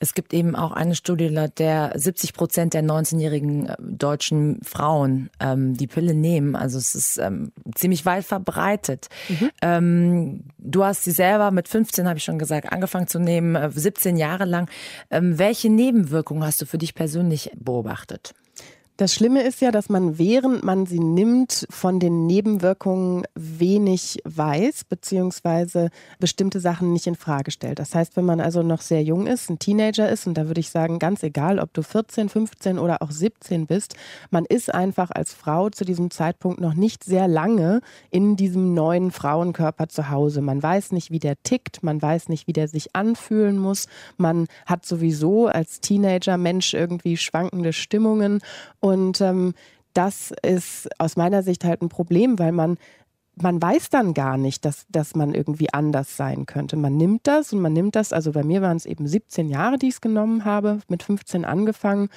Es 0.00 0.14
gibt 0.14 0.32
eben 0.32 0.54
auch 0.54 0.72
eine 0.72 0.94
Studie, 0.94 1.26
laut 1.28 1.58
der 1.58 1.92
70 1.96 2.32
Prozent 2.32 2.74
der 2.74 2.84
19-jährigen 2.84 3.66
äh, 3.66 3.76
deutschen 3.80 4.60
Frauen 4.62 5.28
ähm, 5.40 5.76
die 5.76 5.88
Pille 5.88 6.14
nehmen. 6.14 6.54
Also 6.54 6.78
es 6.78 6.94
ist 6.94 7.18
ähm, 7.18 7.50
ziemlich 7.74 8.06
weit 8.06 8.24
verbreitet. 8.24 9.08
Mhm. 9.28 9.50
Ähm, 9.60 10.44
du 10.58 10.84
hast 10.84 11.02
sie 11.04 11.10
selber 11.10 11.50
mit 11.50 11.68
15, 11.68 12.06
habe 12.06 12.18
ich 12.18 12.24
schon 12.24 12.38
gesagt, 12.38 12.72
angefangen 12.72 13.08
zu 13.08 13.18
nehmen, 13.18 13.70
17 13.70 14.16
äh, 14.16 14.20
Jahre 14.20 14.44
lang. 14.44 14.70
Ähm, 15.10 15.38
welche 15.38 15.68
Nebenwirkungen 15.68 16.44
hast 16.44 16.60
du 16.60 16.66
für 16.66 16.77
dich 16.78 16.94
persönlich 16.94 17.50
beobachtet? 17.56 18.34
Das 18.98 19.14
Schlimme 19.14 19.44
ist 19.44 19.60
ja, 19.60 19.70
dass 19.70 19.88
man, 19.88 20.18
während 20.18 20.64
man 20.64 20.84
sie 20.84 20.98
nimmt, 20.98 21.68
von 21.70 22.00
den 22.00 22.26
Nebenwirkungen 22.26 23.22
wenig 23.36 24.18
weiß, 24.24 24.86
beziehungsweise 24.86 25.90
bestimmte 26.18 26.58
Sachen 26.58 26.92
nicht 26.92 27.06
in 27.06 27.14
Frage 27.14 27.52
stellt. 27.52 27.78
Das 27.78 27.94
heißt, 27.94 28.16
wenn 28.16 28.24
man 28.24 28.40
also 28.40 28.64
noch 28.64 28.80
sehr 28.80 29.04
jung 29.04 29.28
ist, 29.28 29.50
ein 29.50 29.60
Teenager 29.60 30.08
ist, 30.08 30.26
und 30.26 30.34
da 30.34 30.48
würde 30.48 30.58
ich 30.58 30.70
sagen, 30.70 30.98
ganz 30.98 31.22
egal, 31.22 31.60
ob 31.60 31.72
du 31.74 31.82
14, 31.82 32.28
15 32.28 32.80
oder 32.80 33.00
auch 33.00 33.12
17 33.12 33.68
bist, 33.68 33.94
man 34.32 34.44
ist 34.44 34.74
einfach 34.74 35.12
als 35.12 35.32
Frau 35.32 35.70
zu 35.70 35.84
diesem 35.84 36.10
Zeitpunkt 36.10 36.60
noch 36.60 36.74
nicht 36.74 37.04
sehr 37.04 37.28
lange 37.28 37.82
in 38.10 38.34
diesem 38.34 38.74
neuen 38.74 39.12
Frauenkörper 39.12 39.88
zu 39.88 40.10
Hause. 40.10 40.40
Man 40.40 40.60
weiß 40.60 40.90
nicht, 40.90 41.12
wie 41.12 41.20
der 41.20 41.40
tickt, 41.44 41.84
man 41.84 42.02
weiß 42.02 42.28
nicht, 42.28 42.48
wie 42.48 42.52
der 42.52 42.66
sich 42.66 42.96
anfühlen 42.96 43.58
muss. 43.58 43.86
Man 44.16 44.48
hat 44.66 44.84
sowieso 44.84 45.46
als 45.46 45.78
Teenager 45.78 46.36
Mensch 46.36 46.74
irgendwie 46.74 47.16
schwankende 47.16 47.72
Stimmungen. 47.72 48.40
Ähm, 48.92 49.54
das 49.94 50.32
ist 50.42 50.88
aus 50.98 51.16
meiner 51.16 51.42
Sicht 51.42 51.64
halt 51.64 51.82
ein 51.82 51.88
Problem, 51.88 52.38
weil 52.38 52.52
man 52.52 52.78
man 53.42 53.60
weiß 53.60 53.90
dann 53.90 54.14
gar 54.14 54.36
nicht, 54.36 54.64
dass, 54.64 54.86
dass 54.88 55.14
man 55.14 55.34
irgendwie 55.34 55.72
anders 55.72 56.16
sein 56.16 56.46
könnte. 56.46 56.76
Man 56.76 56.96
nimmt 56.96 57.26
das 57.26 57.52
und 57.52 57.60
man 57.60 57.72
nimmt 57.72 57.96
das, 57.96 58.12
also 58.12 58.32
bei 58.32 58.42
mir 58.42 58.62
waren 58.62 58.76
es 58.76 58.86
eben 58.86 59.06
17 59.06 59.48
Jahre, 59.48 59.78
die 59.78 59.88
ich 59.88 59.94
es 59.94 60.00
genommen 60.00 60.44
habe, 60.44 60.80
mit 60.88 61.02
15 61.02 61.44
angefangen. 61.44 62.08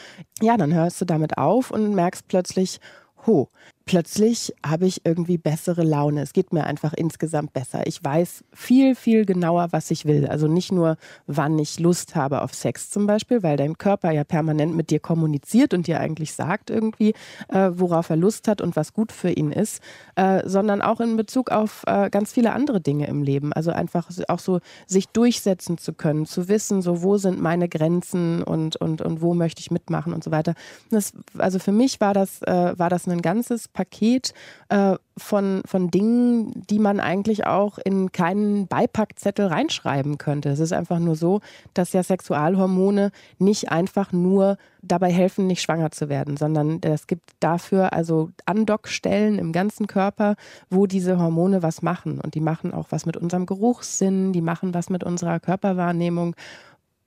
Ja, 0.42 0.58
dann 0.58 0.74
hörst 0.74 1.00
du 1.02 1.06
damit 1.06 1.38
auf 1.38 1.72
und 1.72 1.94
merkst 1.94 2.28
plötzlich, 2.28 2.80
ho, 3.26 3.50
plötzlich 3.86 4.54
habe 4.66 4.86
ich 4.86 5.06
irgendwie 5.06 5.38
bessere 5.38 5.84
Laune. 5.84 6.22
Es 6.22 6.34
geht 6.34 6.54
mir 6.54 6.66
einfach 6.66 6.94
insgesamt 6.94 7.54
besser. 7.54 7.88
Ich 7.88 8.04
weiß 8.04 8.44
viel, 8.54 8.96
viel 8.96 9.26
genauer, 9.26 9.70
was 9.72 9.92
ich 9.92 10.06
will. 10.06 10.28
Also 10.28 10.48
nicht 10.48 10.72
nur, 10.72 10.98
wann 11.28 11.58
ich 11.60 11.80
Lust 11.80 12.16
habe 12.16 12.42
auf 12.42 12.54
Sex 12.54 12.90
zum 12.90 13.08
Beispiel, 13.08 13.44
weil 13.44 13.58
dein 13.58 13.78
Körper 13.78 14.12
ja 14.12 14.24
permanent 14.24 14.76
mit 14.76 14.90
dir 14.90 15.00
kommuniziert 15.00 15.74
und 15.74 15.88
dir 15.88 16.00
eigentlich 16.00 16.34
sagt 16.34 16.70
irgendwie, 16.70 17.14
äh, 17.50 17.72
worauf 17.74 18.10
er 18.10 18.18
Lust 18.18 18.48
hat 18.48 18.62
und 18.62 18.76
was 18.76 18.94
gut 18.94 19.12
für 19.12 19.32
ihn 19.32 19.52
ist, 19.52 19.82
äh, 20.16 20.48
sondern 20.48 20.82
auch 20.82 21.00
in 21.00 21.18
Bezug 21.18 21.52
auf 21.52 21.84
äh, 21.88 22.10
ganz 22.10 22.32
viele 22.34 22.54
andere 22.54 22.82
Dinge 22.82 23.08
im 23.08 23.24
Leben. 23.24 23.54
Also 23.54 23.72
einfach 23.72 24.10
auch 24.28 24.40
so 24.40 24.60
sich 24.86 25.08
durchsetzen 25.08 25.78
zu 25.78 25.94
können, 25.94 26.26
zu 26.26 26.48
wissen, 26.48 26.82
so 26.82 27.02
wo 27.02 27.18
sind 27.18 27.42
meine 27.42 27.68
Grenzen 27.68 28.44
und, 28.44 28.76
und, 28.76 29.02
und 29.02 29.22
wo 29.22 29.34
möchte 29.34 29.62
ich 29.62 29.72
mitmachen 29.72 30.14
und 30.14 30.24
so 30.24 30.32
weiter. 30.32 30.54
Das, 30.90 31.14
also 31.38 31.60
für 31.60 31.72
mich 31.72 32.00
war 32.00 32.14
das, 32.14 32.42
äh, 32.44 32.78
war 32.78 32.90
das 32.90 33.08
ein 33.08 33.22
ganzes 33.22 33.71
Paket 33.74 34.34
äh, 34.70 34.96
von, 35.18 35.62
von 35.66 35.90
Dingen, 35.90 36.66
die 36.70 36.80
man 36.80 37.00
eigentlich 37.00 37.46
auch 37.46 37.78
in 37.78 38.12
keinen 38.12 38.68
Beipackzettel 38.68 39.48
reinschreiben 39.48 40.18
könnte. 40.18 40.50
Es 40.50 40.60
ist 40.60 40.74
einfach 40.74 41.00
nur 41.00 41.16
so, 41.16 41.42
dass 41.74 41.94
ja 41.94 42.04
Sexualhormone 42.04 43.12
nicht 43.38 43.72
einfach 43.72 44.12
nur 44.12 44.58
dabei 44.82 45.12
helfen, 45.12 45.48
nicht 45.48 45.62
schwanger 45.62 45.92
zu 45.92 46.10
werden, 46.10 46.38
sondern 46.38 46.80
es 46.82 47.08
gibt 47.08 47.32
dafür 47.40 47.94
also 47.94 48.30
Andockstellen 48.46 49.38
im 49.38 49.52
ganzen 49.52 49.88
Körper, 49.88 50.36
wo 50.70 50.88
diese 50.88 51.20
Hormone 51.20 51.62
was 51.62 51.82
machen. 51.82 52.20
Und 52.20 52.36
die 52.36 52.40
machen 52.40 52.74
auch 52.74 52.88
was 52.90 53.06
mit 53.06 53.18
unserem 53.18 53.46
Geruchssinn, 53.46 54.34
die 54.34 54.42
machen 54.42 54.74
was 54.74 54.90
mit 54.90 55.04
unserer 55.04 55.40
Körperwahrnehmung 55.40 56.36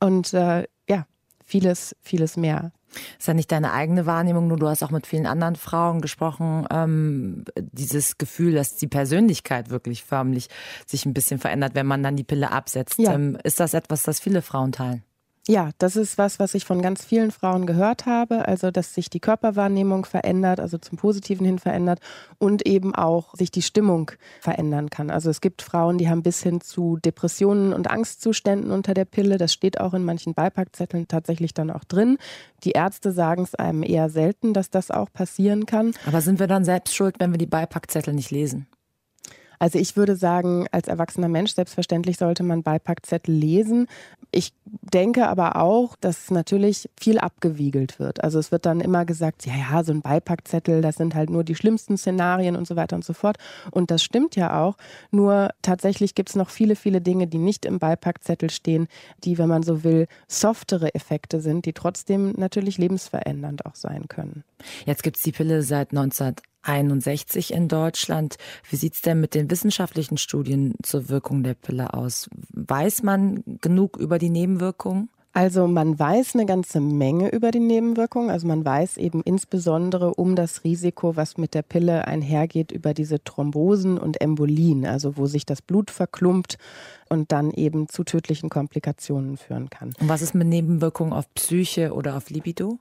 und 0.01 0.35
äh, 0.35 0.65
ja, 0.89 1.07
vieles, 1.45 1.97
vieles 2.03 2.37
mehr. 2.37 2.73
Ist 3.19 3.29
ja 3.29 3.35
nicht 3.35 3.51
deine 3.53 3.73
eigene 3.73 4.07
Wahrnehmung, 4.07 4.49
nur 4.49 4.59
du 4.59 4.69
hast 4.69 4.83
auch 4.83 4.91
mit 4.91 5.07
vielen 5.07 5.27
anderen 5.27 5.57
Frauen 5.57 6.01
gesprochen. 6.01 6.67
Ähm, 6.71 7.45
dieses 7.57 8.19
Gefühl, 8.19 8.55
dass 8.55 8.77
die 8.77 8.89
Persönlichkeit 8.89 9.71
wirklich 9.71 10.05
förmlich 10.05 10.49
sich 10.87 11.07
ein 11.07 11.15
bisschen 11.15 11.39
verändert, 11.39 11.75
wenn 11.75 11.87
man 11.87 12.03
dann 12.03 12.17
die 12.17 12.25
Pille 12.25 12.51
absetzt. 12.51 12.99
Ja. 12.99 13.15
Ähm, 13.15 13.39
ist 13.45 13.61
das 13.61 13.75
etwas, 13.75 14.03
das 14.03 14.21
viele 14.21 14.43
Frauen 14.43 14.73
teilen? 14.73 15.03
Ja, 15.47 15.73
das 15.77 15.97
ist 15.97 16.17
was, 16.17 16.39
was 16.39 16.55
ich 16.55 16.65
von 16.65 16.81
ganz 16.81 17.05
vielen 17.05 17.31
Frauen 17.31 17.67
gehört 17.67 18.07
habe. 18.07 18.49
Also, 18.49 18.71
dass 18.71 18.95
sich 18.95 19.11
die 19.11 19.21
Körperwahrnehmung 19.21 20.07
verändert, 20.07 20.59
also 20.59 20.79
zum 20.79 20.97
Positiven 20.97 21.45
hin 21.45 21.59
verändert 21.59 22.01
und 22.39 22.67
eben 22.67 22.95
auch 22.95 23.35
sich 23.35 23.51
die 23.51 23.61
Stimmung 23.61 24.11
verändern 24.41 24.89
kann. 24.89 25.11
Also, 25.11 25.29
es 25.29 25.43
gibt 25.43 25.61
Frauen, 25.61 25.99
die 25.99 26.09
haben 26.09 26.23
bis 26.23 26.43
hin 26.43 26.63
zu 26.63 26.97
Depressionen 26.97 27.75
und 27.75 27.91
Angstzuständen 27.91 28.71
unter 28.71 28.95
der 28.95 29.05
Pille. 29.05 29.37
Das 29.37 29.53
steht 29.53 29.79
auch 29.79 29.93
in 29.93 30.05
manchen 30.05 30.33
Beipackzetteln 30.33 31.09
tatsächlich 31.09 31.53
dann 31.53 31.71
auch 31.71 31.85
drin. 31.85 32.17
Die 32.65 32.71
Ärzte 32.71 33.13
sagen 33.13 33.43
es 33.43 33.55
einem 33.55 33.83
eher 33.83 34.09
selten, 34.09 34.55
dass 34.55 34.71
das 34.71 34.91
auch 34.91 35.13
passieren 35.13 35.67
kann. 35.67 35.93
Aber 36.07 36.23
sind 36.23 36.39
wir 36.39 36.47
dann 36.47 36.65
selbst 36.65 36.95
schuld, 36.95 37.17
wenn 37.19 37.33
wir 37.33 37.39
die 37.39 37.45
Beipackzettel 37.45 38.15
nicht 38.15 38.31
lesen? 38.31 38.67
Also 39.59 39.79
ich 39.79 39.97
würde 39.97 40.17
sagen, 40.17 40.67
als 40.73 40.89
erwachsener 40.89 41.29
Mensch, 41.29 41.55
selbstverständlich 41.55 42.19
sollte 42.19 42.43
man 42.43 42.63
Beipackzettel 42.63 43.35
lesen. 43.35 43.87
Ich 44.31 44.53
denke 44.65 45.29
aber 45.29 45.57
auch, 45.57 45.95
dass 45.97 46.31
natürlich 46.31 46.91
viel 46.99 47.19
abgewiegelt 47.19 48.01
wird. 48.01 48.25
Also 48.25 48.39
es 48.39 48.51
wird 48.51 48.67
dann 48.67 48.81
immer 48.81 49.05
gesagt, 49.05 49.47
ja, 49.47 49.55
ja, 49.55 49.85
so 49.85 49.93
ein 49.93 50.03
Beipackzettel, 50.03 50.83
das 50.83 50.97
sind 50.97 51.15
halt 51.15 51.31
nur 51.31 51.45
die 51.45 51.55
schlimmsten 51.55 51.97
Szenarien 51.97 52.57
und 52.57 52.67
so 52.67 52.75
weiter 52.75 52.97
und 52.97 53.05
so 53.05 53.13
fort. 53.13 53.37
Und 53.71 53.91
das 53.91 54.03
stimmt 54.03 54.35
ja 54.35 54.61
auch. 54.61 54.77
Nur 55.11 55.51
tatsächlich 55.63 56.15
gibt 56.15 56.31
es 56.31 56.37
noch 56.37 56.51
viele, 56.51 56.75
viele 56.75 57.01
Dinge, 57.01 57.27
die 57.27 57.39
nicht 57.39 57.65
im 57.65 57.79
Beipackzettel 57.79 58.51
stehen, 58.51 58.89
die, 59.23 59.39
wenn 59.39 59.49
man 59.49 59.63
so 59.63 59.85
will, 59.85 60.09
softere 60.27 60.95
Effekte 60.95 61.41
sind, 61.41 61.67
die 61.67 61.73
trotzdem 61.73 62.33
natürlich 62.37 62.79
lebensverändernd 62.79 63.67
auch 63.67 63.77
sein 63.77 64.09
können. 64.09 64.43
Jetzt 64.87 65.03
gibt 65.03 65.17
es 65.17 65.23
die 65.23 65.33
Pille 65.33 65.63
seit 65.63 65.93
19 65.93 66.35
61 66.65 67.53
in 67.53 67.69
Deutschland. 67.69 68.37
Wie 68.69 68.77
sieht 68.77 68.95
es 68.95 69.03
denn 69.03 69.21
mit 69.21 69.35
den 69.35 69.51
wissenschaftlichen 69.51 70.19
Studien 70.19 70.75
zur 70.83 71.09
Wirkung 71.09 71.43
der 71.43 71.55
Pille 71.55 71.95
aus? 71.95 72.29
Weiß 72.51 73.03
man 73.03 73.43
genug 73.61 73.97
über 73.97 74.19
die 74.19 74.31
Nebenwirkungen? 74.31 75.09
Also 75.37 75.67
man 75.67 75.99
weiß 75.99 76.37
eine 76.37 76.47
ganze 76.47 76.81
Menge 76.81 77.29
über 77.31 77.51
die 77.51 77.59
Nebenwirkungen. 77.59 78.31
Also 78.31 78.47
man 78.47 78.65
weiß 78.65 78.99
eben 78.99 79.21
insbesondere 79.21 80.15
um 80.15 80.37
das 80.37 80.63
Risiko, 80.63 81.17
was 81.17 81.39
mit 81.39 81.55
der 81.55 81.63
Pille 81.63 82.07
einhergeht, 82.07 82.71
über 82.71 82.95
diese 82.95 83.23
Thrombosen 83.23 83.99
und 83.99 84.21
Embolien, 84.21 84.87
also 84.87 85.17
wo 85.17 85.27
sich 85.27 85.45
das 85.45 85.61
Blut 85.61 85.91
verklumpt 85.91 86.57
und 87.09 87.33
dann 87.33 87.51
eben 87.51 87.89
zu 87.89 88.05
tödlichen 88.05 88.49
Komplikationen 88.49 89.37
führen 89.37 89.71
kann. 89.71 89.93
Und 90.01 90.09
was 90.09 90.23
ist 90.23 90.37
mit 90.37 90.47
Nebenwirkungen 90.47 91.13
auf 91.13 91.27
Psyche 91.35 91.93
oder 91.95 92.17
auf 92.17 92.31
Libido? 92.31 92.79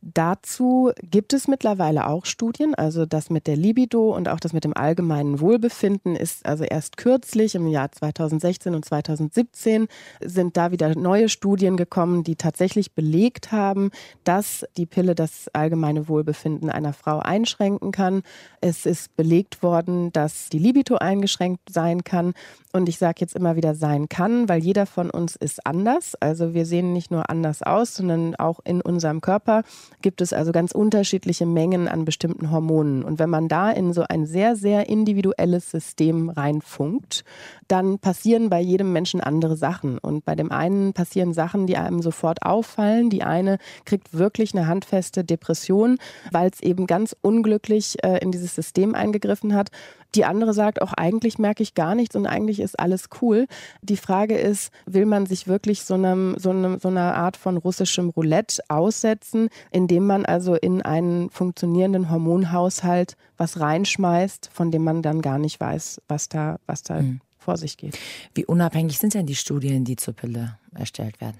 Dazu 0.00 0.92
gibt 1.02 1.32
es 1.32 1.48
mittlerweile 1.48 2.06
auch 2.06 2.24
Studien. 2.24 2.74
Also 2.76 3.04
das 3.04 3.30
mit 3.30 3.48
der 3.48 3.56
Libido 3.56 4.14
und 4.14 4.28
auch 4.28 4.38
das 4.38 4.52
mit 4.52 4.62
dem 4.62 4.76
allgemeinen 4.76 5.40
Wohlbefinden 5.40 6.14
ist 6.14 6.46
also 6.46 6.62
erst 6.62 6.96
kürzlich 6.96 7.56
im 7.56 7.66
Jahr 7.66 7.90
2016 7.90 8.76
und 8.76 8.84
2017 8.84 9.88
sind 10.20 10.56
da 10.56 10.70
wieder 10.70 10.96
neue 10.96 11.28
Studien 11.28 11.76
gekommen, 11.76 12.22
die 12.22 12.36
tatsächlich 12.36 12.92
belegt 12.92 13.50
haben, 13.50 13.90
dass 14.22 14.64
die 14.76 14.86
Pille 14.86 15.16
das 15.16 15.48
allgemeine 15.52 16.08
Wohlbefinden 16.08 16.70
einer 16.70 16.92
Frau 16.92 17.18
einschränken 17.18 17.90
kann. 17.90 18.22
Es 18.60 18.86
ist 18.86 19.16
belegt 19.16 19.64
worden, 19.64 20.12
dass 20.12 20.48
die 20.48 20.60
Libido 20.60 20.96
eingeschränkt 20.96 21.70
sein 21.70 22.04
kann. 22.04 22.34
Und 22.72 22.88
ich 22.88 22.98
sage 22.98 23.16
jetzt 23.20 23.34
immer 23.34 23.56
wieder 23.56 23.74
sein 23.74 24.08
kann, 24.08 24.48
weil 24.48 24.62
jeder 24.62 24.86
von 24.86 25.10
uns 25.10 25.34
ist 25.34 25.66
anders. 25.66 26.14
Also 26.20 26.54
wir 26.54 26.66
sehen 26.66 26.92
nicht 26.92 27.10
nur 27.10 27.30
anders 27.30 27.62
aus, 27.62 27.96
sondern 27.96 28.36
auch 28.36 28.60
in 28.64 28.80
unserem 28.80 29.20
Körper 29.20 29.64
gibt 30.02 30.20
es 30.20 30.32
also 30.32 30.52
ganz 30.52 30.72
unterschiedliche 30.72 31.46
Mengen 31.46 31.88
an 31.88 32.04
bestimmten 32.04 32.50
Hormonen. 32.50 33.02
Und 33.02 33.18
wenn 33.18 33.30
man 33.30 33.48
da 33.48 33.70
in 33.70 33.92
so 33.92 34.04
ein 34.08 34.26
sehr, 34.26 34.56
sehr 34.56 34.88
individuelles 34.88 35.70
System 35.70 36.30
reinfunkt, 36.30 37.24
dann 37.66 37.98
passieren 37.98 38.48
bei 38.48 38.60
jedem 38.60 38.92
Menschen 38.92 39.20
andere 39.20 39.56
Sachen. 39.56 39.98
Und 39.98 40.24
bei 40.24 40.34
dem 40.34 40.50
einen 40.52 40.92
passieren 40.92 41.32
Sachen, 41.32 41.66
die 41.66 41.76
einem 41.76 42.02
sofort 42.02 42.42
auffallen. 42.42 43.10
Die 43.10 43.22
eine 43.22 43.58
kriegt 43.84 44.14
wirklich 44.14 44.54
eine 44.54 44.66
handfeste 44.66 45.24
Depression, 45.24 45.98
weil 46.32 46.50
es 46.50 46.60
eben 46.60 46.86
ganz 46.86 47.16
unglücklich 47.20 47.96
äh, 48.02 48.18
in 48.18 48.32
dieses 48.32 48.54
System 48.54 48.94
eingegriffen 48.94 49.54
hat. 49.54 49.70
Die 50.14 50.24
andere 50.24 50.54
sagt 50.54 50.80
auch, 50.80 50.92
eigentlich 50.94 51.38
merke 51.38 51.62
ich 51.62 51.74
gar 51.74 51.94
nichts 51.94 52.16
und 52.16 52.26
eigentlich 52.26 52.60
ist 52.60 52.78
alles 52.78 53.08
cool. 53.20 53.46
Die 53.82 53.96
Frage 53.96 54.36
ist, 54.36 54.72
will 54.86 55.06
man 55.06 55.26
sich 55.26 55.46
wirklich 55.46 55.82
so, 55.82 55.94
einem, 55.94 56.36
so, 56.38 56.50
einem, 56.50 56.78
so 56.78 56.88
einer 56.88 57.14
Art 57.14 57.36
von 57.36 57.56
russischem 57.56 58.08
Roulette 58.08 58.62
aussetzen, 58.68 59.48
indem 59.70 60.06
man 60.06 60.24
also 60.24 60.54
in 60.54 60.82
einen 60.82 61.30
funktionierenden 61.30 62.10
Hormonhaushalt 62.10 63.16
was 63.36 63.60
reinschmeißt, 63.60 64.50
von 64.52 64.70
dem 64.70 64.84
man 64.84 65.02
dann 65.02 65.20
gar 65.20 65.38
nicht 65.38 65.60
weiß, 65.60 66.00
was 66.08 66.28
da, 66.28 66.58
was 66.66 66.82
da 66.82 67.02
mhm. 67.02 67.20
vor 67.38 67.56
sich 67.56 67.76
geht. 67.76 67.98
Wie 68.34 68.46
unabhängig 68.46 68.98
sind 68.98 69.14
denn 69.14 69.26
die 69.26 69.36
Studien, 69.36 69.84
die 69.84 69.96
zur 69.96 70.14
Pille 70.14 70.56
erstellt 70.74 71.20
werden? 71.20 71.36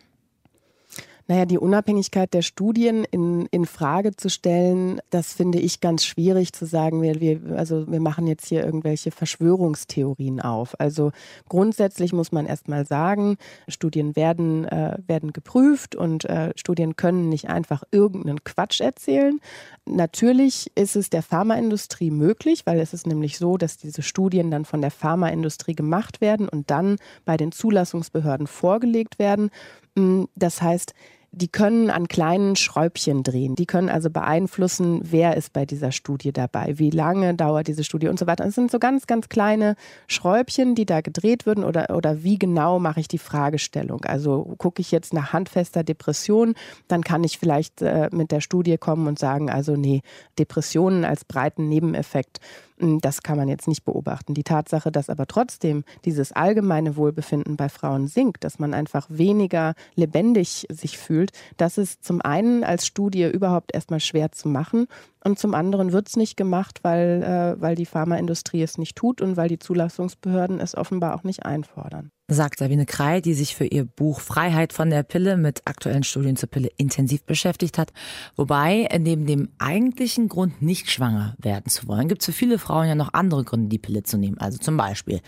Naja, 1.31 1.45
die 1.45 1.59
Unabhängigkeit 1.59 2.33
der 2.33 2.41
Studien 2.41 3.05
in, 3.05 3.45
in 3.51 3.67
Frage 3.67 4.17
zu 4.17 4.31
stellen, 4.31 4.99
das 5.11 5.35
finde 5.35 5.61
ich 5.61 5.81
ganz 5.81 6.07
schwierig 6.07 6.55
zu 6.55 6.65
sagen. 6.65 7.03
Wir, 7.03 7.21
wir, 7.21 7.59
also 7.59 7.87
wir 7.87 8.01
machen 8.01 8.27
jetzt 8.27 8.47
hier 8.47 8.65
irgendwelche 8.65 9.11
Verschwörungstheorien 9.11 10.41
auf. 10.41 10.81
Also 10.81 11.13
grundsätzlich 11.47 12.15
muss 12.15 12.33
man 12.33 12.47
erstmal 12.47 12.87
sagen, 12.87 13.37
Studien 13.69 14.17
werden, 14.17 14.65
äh, 14.65 14.97
werden 15.07 15.35
geprüft 15.35 15.95
und 15.95 16.25
äh, 16.25 16.55
Studien 16.57 16.97
können 16.97 17.29
nicht 17.29 17.51
einfach 17.51 17.83
irgendeinen 17.91 18.43
Quatsch 18.43 18.81
erzählen. 18.81 19.39
Natürlich 19.85 20.73
ist 20.77 20.97
es 20.97 21.11
der 21.11 21.23
Pharmaindustrie 21.23 22.11
möglich, 22.11 22.65
weil 22.65 22.81
es 22.81 22.95
ist 22.95 23.07
nämlich 23.07 23.37
so, 23.37 23.59
dass 23.59 23.77
diese 23.77 24.01
Studien 24.01 24.51
dann 24.51 24.65
von 24.65 24.81
der 24.81 24.91
Pharmaindustrie 24.91 25.75
gemacht 25.75 26.23
werden 26.23 26.49
und 26.49 26.71
dann 26.71 26.97
bei 27.27 27.37
den 27.37 27.53
Zulassungsbehörden 27.53 28.47
vorgelegt 28.47 29.19
werden. 29.19 29.51
Hm, 29.95 30.29
das 30.35 30.63
heißt, 30.63 30.95
die 31.31 31.49
können 31.49 31.91
an 31.91 32.09
kleinen 32.09 32.57
Schräubchen 32.57 33.23
drehen. 33.23 33.55
Die 33.55 33.67
können 33.67 33.91
also 33.91 34.11
beeinflussen, 34.11 35.01
wer 35.05 35.37
ist 35.37 35.53
bei 35.53 35.67
dieser 35.67 35.93
Studie 35.93 36.33
dabei, 36.33 36.79
wie 36.79 36.91
lange 36.91 37.35
dauert 37.35 37.69
diese 37.69 37.85
Studie 37.85 38.09
und 38.09 38.19
so 38.19 38.27
weiter. 38.27 38.47
Es 38.47 38.55
sind 38.55 38.71
so 38.71 38.79
ganz, 38.79 39.07
ganz 39.07 39.29
kleine 39.29 39.77
Schräubchen, 40.07 40.75
die 40.75 40.87
da 40.87 41.01
gedreht 41.01 41.45
würden 41.45 41.65
oder, 41.65 41.95
oder 41.95 42.23
wie 42.23 42.39
genau 42.39 42.79
mache 42.79 43.01
ich 43.01 43.09
die 43.09 43.19
Fragestellung. 43.19 44.05
Also 44.05 44.55
gucke 44.59 44.81
ich 44.81 44.91
jetzt 44.91 45.13
nach 45.13 45.33
handfester 45.33 45.85
Depression, 45.85 46.55
dann 46.89 47.03
kann 47.03 47.23
ich 47.25 47.39
vielleicht 47.39 47.83
äh, 47.83 48.09
mit 48.11 48.33
der 48.33 48.41
Studie 48.41 48.79
kommen 48.79 49.07
und 49.07 49.19
sagen, 49.19 49.51
also 49.51 49.77
nee, 49.77 50.03
Depressionen 50.39 51.05
als 51.05 51.25
breiten 51.25 51.69
Nebeneffekt 51.69 52.41
das 52.81 53.23
kann 53.23 53.37
man 53.37 53.49
jetzt 53.49 53.69
nicht 53.69 53.85
beobachten. 53.85 54.35
Die 54.35 54.45
Tatsache, 54.45 54.93
dass 54.93 55.11
aber 55.11 55.27
trotzdem 55.27 55.85
dieses 56.05 56.33
allgemeine 56.33 56.97
Wohlbefinden 56.97 57.57
bei 57.57 57.69
Frauen 57.69 58.07
sinkt, 58.07 58.45
dass 58.45 58.59
man 58.59 58.75
einfach 58.75 59.07
weniger 59.09 59.75
lebendig 59.95 60.67
sich 60.71 60.99
fühlt, 60.99 61.33
das 61.57 61.79
ist 61.79 62.05
zum 62.05 62.21
einen 62.23 62.65
als 62.65 62.87
Studie 62.87 63.25
überhaupt 63.25 63.75
erstmal 63.75 64.01
schwer 64.01 64.33
zu 64.33 64.49
machen 64.49 64.87
und 65.25 65.39
zum 65.39 65.55
anderen 65.55 65.93
wird 65.93 66.09
es 66.09 66.17
nicht 66.17 66.37
gemacht, 66.37 66.81
weil, 66.83 67.23
äh, 67.23 67.61
weil 67.61 67.75
die 67.75 67.87
Pharmaindustrie 67.87 68.63
es 68.63 68.79
nicht 68.79 68.97
tut 68.97 69.21
und 69.21 69.37
weil 69.37 69.49
die 69.49 69.59
Zulassungsbehörden 69.59 70.61
es 70.61 70.77
offenbar 70.77 71.15
auch 71.15 71.25
nicht 71.25 71.45
einfordern. 71.45 72.11
Sagt 72.31 72.59
Sabine 72.59 72.85
Krei, 72.85 73.23
die 73.23 73.33
sich 73.33 73.57
für 73.57 73.65
ihr 73.65 73.87
Buch 73.87 74.21
Freiheit 74.21 74.75
von 74.75 74.91
der 74.91 75.03
Pille 75.03 75.39
mit 75.39 75.63
aktuellen 75.65 76.03
Studien 76.03 76.37
zur 76.37 76.51
Pille 76.51 76.69
intensiv 76.77 77.23
beschäftigt 77.25 77.79
hat. 77.79 77.95
Wobei, 78.37 78.87
neben 79.01 79.25
dem 79.25 79.49
eigentlichen 79.57 80.29
Grund, 80.29 80.61
nicht 80.61 80.91
schwanger 80.91 81.35
werden 81.39 81.71
zu 81.71 81.89
wollen, 81.89 82.07
gibt 82.07 82.21
es 82.21 82.27
für 82.27 82.33
viele 82.33 82.59
Frauen 82.59 82.87
ja 82.87 82.95
noch 82.95 83.15
andere 83.15 83.45
Gründe, 83.45 83.71
die 83.71 83.79
Pille 83.79 84.03
zu 84.03 84.19
nehmen. 84.19 84.37
Also 84.37 84.59
zum 84.59 84.77
Beispiel 84.77 85.23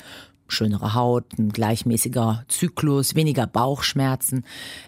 schönere 0.47 0.93
Haut, 0.93 1.39
ein 1.39 1.49
gleichmäßiger 1.49 2.45
Zyklus, 2.49 3.15
weniger 3.15 3.47
Bauchschmerzen. 3.47 4.45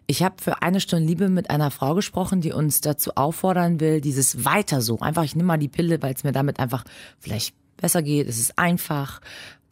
Ich 0.07 0.23
habe 0.23 0.35
für 0.38 0.61
eine 0.61 0.81
Stunde 0.81 1.07
Liebe 1.07 1.31
mit 1.31 1.49
einer 1.49 1.71
Frau 1.71 1.95
gesprochen, 1.95 2.42
die 2.42 2.52
uns 2.52 2.83
dazu 2.83 3.12
auffordern 3.14 3.81
will, 3.81 4.02
dieses 4.02 4.45
weiter 4.45 4.83
so. 4.83 4.99
Einfach, 4.99 5.25
ich 5.25 5.35
nehme 5.35 5.47
mal 5.47 5.57
die 5.57 5.69
Pille, 5.69 6.02
weil 6.02 6.12
es 6.12 6.25
mir 6.25 6.33
damit 6.33 6.61
einfach 6.61 6.85
vielleicht 7.19 7.54
besser 7.78 8.02
geht, 8.02 8.28
es 8.28 8.38
ist 8.38 8.59
einfach, 8.59 9.21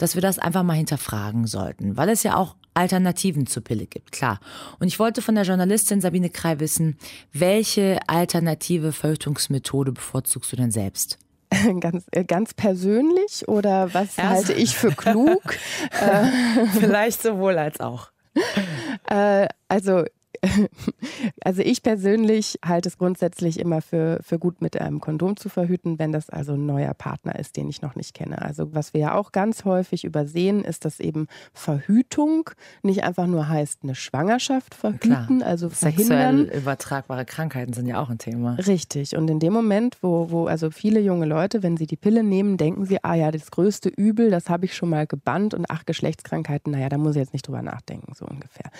dass 0.01 0.15
wir 0.15 0.23
das 0.23 0.39
einfach 0.39 0.63
mal 0.63 0.75
hinterfragen 0.75 1.47
sollten, 1.47 1.97
weil 1.97 2.09
es 2.09 2.23
ja 2.23 2.37
auch 2.37 2.57
Alternativen 2.73 3.47
zur 3.47 3.63
Pille 3.63 3.87
gibt, 3.87 4.13
klar. 4.13 4.41
Und 4.79 4.89
ich 4.89 4.99
wollte 4.99 5.21
von 5.21 5.35
der 5.35 5.45
Journalistin 5.45 6.01
Sabine 6.01 6.31
Krei 6.31 6.59
wissen, 6.59 6.97
welche 7.33 7.99
alternative 8.07 8.93
Verhütungsmethode 8.93 9.93
bevorzugst 9.93 10.53
du 10.53 10.57
denn 10.57 10.71
selbst? 10.71 11.19
ganz, 11.81 12.07
äh, 12.13 12.25
ganz 12.25 12.55
persönlich 12.55 13.47
oder 13.49 13.93
was 13.93 14.17
Erst 14.17 14.19
halte 14.19 14.53
ich 14.55 14.77
für 14.77 14.93
klug? 14.93 15.43
Äh, 16.01 16.67
Vielleicht 16.79 17.23
sowohl 17.23 17.59
als 17.59 17.81
auch. 17.81 18.11
Äh, 19.09 19.49
also 19.67 20.05
Also 21.43 21.63
ich 21.63 21.83
persönlich 21.83 22.59
halte 22.65 22.89
es 22.89 22.99
grundsätzlich 22.99 23.59
immer 23.59 23.81
für, 23.81 24.21
für 24.23 24.39
gut, 24.39 24.61
mit 24.61 24.81
einem 24.81 25.01
Kondom 25.01 25.37
zu 25.37 25.49
verhüten, 25.49 25.99
wenn 25.99 26.13
das 26.13 26.29
also 26.31 26.53
ein 26.53 26.67
neuer 26.67 26.95
Partner 26.95 27.39
ist, 27.39 27.57
den 27.57 27.69
ich 27.69 27.83
noch 27.83 27.95
nicht 27.95 28.15
kenne. 28.15 28.43
Also 28.43 28.75
was 28.75 28.95
wir 28.95 29.01
ja 29.01 29.15
auch 29.15 29.33
ganz 29.33 29.65
häufig 29.65 30.05
übersehen, 30.05 30.65
ist, 30.65 30.85
dass 30.85 31.01
eben 31.01 31.29
Verhütung 31.53 32.51
nicht 32.83 33.05
einfach 33.05 33.27
nur 33.27 33.49
heißt, 33.49 33.81
eine 33.83 33.95
Schwangerschaft 33.95 34.75
verhüten, 34.75 35.39
Klar. 35.39 35.49
also 35.49 35.71
verhindern. 35.71 36.39
Sexuell 36.39 36.61
übertragbare 36.61 37.25
Krankheiten 37.25 37.73
sind 37.73 37.87
ja 37.87 38.01
auch 38.01 38.11
ein 38.11 38.19
Thema. 38.19 38.55
Richtig. 38.55 39.17
Und 39.17 39.29
in 39.31 39.41
dem 39.41 39.53
Moment, 39.53 39.99
wo, 40.03 40.31
wo 40.31 40.47
also 40.47 40.71
viele 40.71 41.01
junge 41.01 41.27
Leute, 41.27 41.63
wenn 41.63 41.77
sie 41.77 41.87
die 41.87 41.97
Pille 41.97 42.23
nehmen, 42.23 42.57
denken 42.57 42.85
sie, 42.85 43.03
ah 43.03 43.15
ja, 43.15 43.31
das 43.31 43.51
größte 43.51 43.89
Übel, 43.89 44.31
das 44.31 44.49
habe 44.49 44.67
ich 44.67 44.75
schon 44.75 44.91
mal 44.91 45.07
gebannt 45.07 45.55
und 45.55 45.67
ach, 45.69 45.85
Geschlechtskrankheiten, 45.87 46.73
naja, 46.73 46.89
da 46.89 46.99
muss 46.99 47.17
ich 47.17 47.21
jetzt 47.21 47.33
nicht 47.33 47.47
drüber 47.47 47.63
nachdenken, 47.63 48.13
so 48.15 48.27
ungefähr. 48.27 48.71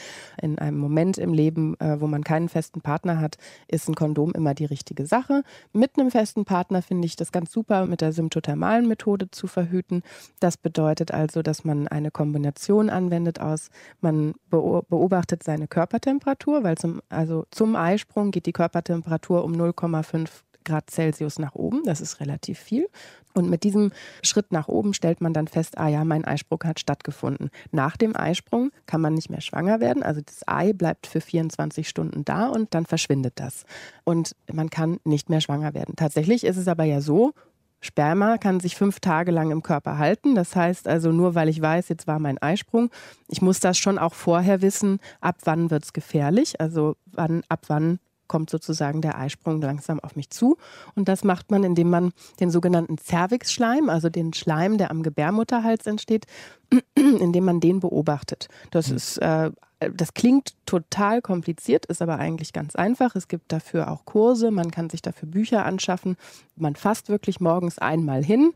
In 0.41 0.59
einem 0.59 0.79
Moment 0.79 1.19
im 1.19 1.33
Leben, 1.33 1.50
Leben, 1.51 1.79
äh, 1.81 2.01
wo 2.01 2.07
man 2.07 2.23
keinen 2.23 2.49
festen 2.49 2.81
Partner 2.81 3.21
hat, 3.21 3.37
ist 3.67 3.89
ein 3.89 3.95
Kondom 3.95 4.33
immer 4.33 4.55
die 4.55 4.65
richtige 4.65 5.05
Sache. 5.05 5.43
Mit 5.73 5.99
einem 5.99 6.11
festen 6.11 6.45
Partner 6.45 6.81
finde 6.81 7.07
ich 7.07 7.17
das 7.17 7.33
ganz 7.33 7.51
super, 7.51 7.87
mit 7.87 8.01
der 8.01 8.13
symptothermalen 8.13 8.87
Methode 8.87 9.31
zu 9.31 9.49
verhüten. 9.49 10.03
Das 10.39 10.57
bedeutet 10.57 11.13
also, 11.13 11.43
dass 11.43 11.65
man 11.65 11.89
eine 11.89 12.11
Kombination 12.11 12.89
anwendet 12.89 13.41
aus, 13.41 13.71
man 14.01 14.35
beobachtet 14.51 15.43
seine 15.43 15.67
Körpertemperatur, 15.67 16.63
weil 16.63 16.79
zum, 16.79 17.03
also 17.09 17.45
zum 17.51 17.75
Eisprung 17.75 18.31
geht 18.31 18.47
die 18.47 18.53
Körpertemperatur 18.53 19.45
um 19.45 19.53
0,5 19.53 20.29
Grad 20.65 20.91
Celsius 20.91 21.39
nach 21.39 21.55
oben. 21.55 21.83
Das 21.85 22.01
ist 22.01 22.21
relativ 22.21 22.59
viel. 22.59 22.89
Und 23.35 23.49
mit 23.49 23.63
diesem 23.63 23.93
Schritt 24.23 24.53
nach 24.53 24.69
oben 24.69 24.93
stellt 24.93 25.21
man 25.21 25.33
dann 25.33 25.47
fest, 25.47 25.79
ah 25.79 25.89
ja, 25.89 26.05
mein 26.05 26.25
Eisprung 26.25 26.61
hat 26.65 26.81
stattgefunden. 26.81 27.51
Nach 27.71 27.97
dem 27.97 28.17
Eisprung 28.17 28.71
kann 28.87 29.01
man 29.01 29.15
nicht 29.15 29.31
mehr 29.31 29.41
schwanger 29.41 29.81
werden. 29.81 30.03
Also 30.03 30.21
das 30.21 30.47
Ei 30.47 30.73
bleibt 30.73 31.07
für 31.07 31.21
24 31.21 31.89
Stunden 31.89 32.25
da 32.25 32.49
und 32.49 32.75
dann 32.75 32.87
verschwindet 32.87 33.35
das. 33.37 33.65
Und 34.05 34.35
man 34.53 34.71
kann 34.71 34.99
nicht 35.05 35.31
mehr 35.31 35.41
schwanger 35.41 35.75
werden. 35.75 35.95
Tatsächlich 35.97 36.45
ist 36.45 36.57
es 36.57 36.67
aber 36.67 36.85
ja 36.85 37.01
so, 37.01 37.33
Sperma 37.81 38.37
kann 38.37 38.61
sich 38.61 38.77
fünf 38.77 39.01
Tage 39.01 39.31
lang 39.31 39.51
im 39.51 39.63
Körper 39.63 39.97
halten. 39.99 40.35
Das 40.35 40.55
heißt 40.55 40.87
also, 40.87 41.13
nur 41.13 41.35
weil 41.35 41.49
ich 41.49 41.61
weiß, 41.61 41.89
jetzt 41.89 42.07
war 42.07 42.19
mein 42.19 42.39
Eisprung, 42.39 42.91
ich 43.29 43.41
muss 43.41 43.61
das 43.61 43.79
schon 43.79 43.99
auch 43.99 44.15
vorher 44.15 44.61
wissen, 44.61 45.01
ab 45.21 45.39
wann 45.45 45.71
wird 45.71 45.85
es 45.85 45.93
gefährlich. 45.93 46.61
Also 46.61 46.97
wann, 47.07 47.43
ab 47.49 47.65
wann 47.69 47.99
kommt 48.31 48.49
sozusagen 48.49 49.03
der 49.03 49.19
Eisprung 49.19 49.61
langsam 49.61 49.99
auf 49.99 50.15
mich 50.15 50.31
zu. 50.31 50.57
Und 50.95 51.09
das 51.09 51.25
macht 51.25 51.51
man, 51.51 51.65
indem 51.65 51.91
man 51.91 52.13
den 52.39 52.51
sogenannten 52.51 52.97
Cervix-Schleim, 52.97 53.91
also 53.91 54.09
den 54.09 54.33
Schleim, 54.33 54.79
der 54.79 54.93
am 54.93 55.03
Gebärmutterhals 55.03 55.87
entsteht, 55.87 56.27
indem 56.95 57.45
man 57.45 57.59
den 57.59 57.81
beobachtet. 57.81 58.49
Das 58.71 58.89
mhm. 58.89 58.97
ist 58.97 59.19
äh, 59.19 59.51
das 59.81 60.13
klingt 60.13 60.55
total 60.67 61.23
kompliziert, 61.23 61.87
ist 61.87 62.03
aber 62.03 62.19
eigentlich 62.19 62.53
ganz 62.53 62.77
einfach. 62.77 63.17
Es 63.17 63.29
gibt 63.29 63.51
dafür 63.51 63.91
auch 63.91 64.05
Kurse, 64.05 64.51
man 64.51 64.71
kann 64.71 64.91
sich 64.91 65.01
dafür 65.01 65.27
Bücher 65.27 65.65
anschaffen. 65.65 66.17
Man 66.55 66.77
fasst 66.77 67.09
wirklich 67.09 67.41
morgens 67.41 67.79
einmal 67.79 68.23
hin, 68.23 68.53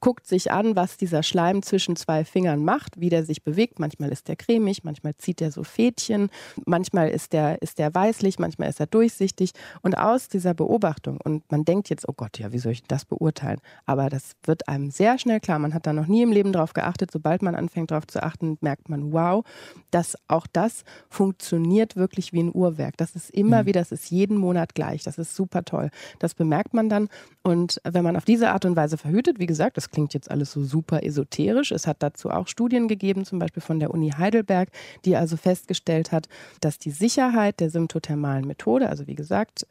guckt 0.00 0.26
sich 0.26 0.52
an, 0.52 0.76
was 0.76 0.96
dieser 0.96 1.22
Schleim 1.22 1.62
zwischen 1.62 1.96
zwei 1.96 2.24
Fingern 2.24 2.64
macht, 2.64 3.00
wie 3.00 3.08
der 3.08 3.24
sich 3.24 3.42
bewegt. 3.42 3.78
Manchmal 3.78 4.10
ist 4.10 4.28
der 4.28 4.36
cremig, 4.36 4.84
manchmal 4.84 5.16
zieht 5.16 5.40
er 5.40 5.50
so 5.50 5.64
Fädchen, 5.64 6.28
manchmal 6.66 7.08
ist 7.08 7.32
der, 7.32 7.60
ist 7.62 7.78
der 7.78 7.94
weißlich, 7.94 8.38
manchmal 8.38 8.68
ist 8.68 8.78
er 8.80 8.86
durchsichtig. 8.86 9.52
Und 9.82 9.96
aus 9.96 10.28
dieser 10.28 10.54
Beobachtung, 10.54 11.18
und 11.22 11.50
man 11.50 11.64
denkt 11.64 11.88
jetzt, 11.88 12.08
oh 12.08 12.12
Gott, 12.14 12.38
ja, 12.38 12.52
wie 12.52 12.58
soll 12.58 12.72
ich 12.72 12.82
das 12.84 13.04
beurteilen? 13.04 13.60
Aber 13.86 14.10
das 14.10 14.32
wird 14.44 14.68
einem 14.68 14.90
sehr 14.90 15.18
schnell 15.18 15.40
klar. 15.40 15.58
Man 15.58 15.74
hat 15.74 15.86
da 15.86 15.92
noch 15.92 16.06
nie 16.06 16.22
im 16.22 16.32
Leben 16.32 16.52
drauf 16.52 16.72
geachtet. 16.72 17.10
Sobald 17.10 17.42
man 17.42 17.54
anfängt 17.54 17.90
darauf 17.90 18.06
zu 18.06 18.22
achten, 18.22 18.58
merkt 18.60 18.88
man, 18.88 19.12
wow, 19.12 19.44
dass 19.90 20.16
auch 20.28 20.46
das 20.46 20.84
funktioniert 21.08 21.96
wirklich 21.96 22.32
wie 22.32 22.42
ein 22.42 22.54
Uhrwerk. 22.54 22.96
Das 22.96 23.16
ist 23.16 23.30
immer 23.30 23.62
mhm. 23.62 23.66
wieder, 23.66 23.80
das 23.80 23.92
ist 23.92 24.10
jeden 24.10 24.36
Monat 24.36 24.74
gleich. 24.74 25.02
Das 25.04 25.18
ist 25.18 25.34
super 25.34 25.64
toll. 25.64 25.90
Das 26.18 26.34
bemerkt 26.34 26.74
man 26.74 26.88
dann. 26.88 27.08
Und 27.42 27.80
wenn 27.84 28.04
man 28.04 28.16
auf 28.16 28.24
diese 28.24 28.50
Art 28.50 28.64
und 28.64 28.76
Weise 28.76 28.98
verhütet, 28.98 29.38
wie 29.38 29.46
gesagt, 29.46 29.76
das 29.76 29.85
das 29.86 29.92
klingt 29.92 30.14
jetzt 30.14 30.30
alles 30.30 30.50
so 30.50 30.64
super 30.64 31.04
esoterisch. 31.04 31.70
Es 31.70 31.86
hat 31.86 32.02
dazu 32.02 32.30
auch 32.30 32.48
Studien 32.48 32.88
gegeben, 32.88 33.24
zum 33.24 33.38
Beispiel 33.38 33.62
von 33.62 33.78
der 33.78 33.92
Uni 33.92 34.10
Heidelberg, 34.10 34.70
die 35.04 35.14
also 35.14 35.36
festgestellt 35.36 36.10
hat, 36.10 36.28
dass 36.60 36.78
die 36.78 36.90
Sicherheit 36.90 37.60
der 37.60 37.70
symptothermalen 37.70 38.46
Methode, 38.46 38.88
also 38.88 39.06
wie 39.06 39.14
gesagt, 39.14 39.64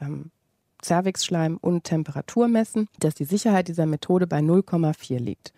Cervixschleim 0.83 1.57
und 1.57 1.83
Temperatur 1.83 2.47
messen, 2.47 2.87
dass 2.99 3.15
die 3.15 3.25
Sicherheit 3.25 3.67
dieser 3.67 3.85
Methode 3.85 4.27
bei 4.27 4.39
0,4 4.39 5.19
liegt. 5.19 5.53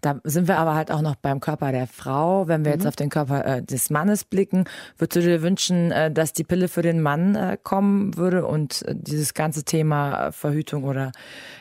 Da 0.00 0.20
sind 0.24 0.48
wir 0.48 0.58
aber 0.58 0.74
halt 0.74 0.90
auch 0.90 1.00
noch 1.00 1.16
beim 1.16 1.40
Körper 1.40 1.72
der 1.72 1.86
Frau. 1.86 2.46
Wenn 2.48 2.64
wir 2.64 2.72
mhm. 2.72 2.78
jetzt 2.78 2.86
auf 2.86 2.96
den 2.96 3.08
Körper 3.08 3.44
äh, 3.44 3.62
des 3.62 3.90
Mannes 3.90 4.24
blicken, 4.24 4.64
würdest 4.98 5.16
du 5.16 5.20
dir 5.22 5.42
wünschen, 5.42 5.90
äh, 5.92 6.10
dass 6.10 6.32
die 6.32 6.44
Pille 6.44 6.68
für 6.68 6.82
den 6.82 7.00
Mann 7.00 7.34
äh, 7.34 7.56
kommen 7.62 8.16
würde 8.16 8.46
und 8.46 8.82
äh, 8.82 8.94
dieses 8.94 9.34
ganze 9.34 9.64
Thema 9.64 10.32
Verhütung 10.32 10.84
oder 10.84 11.12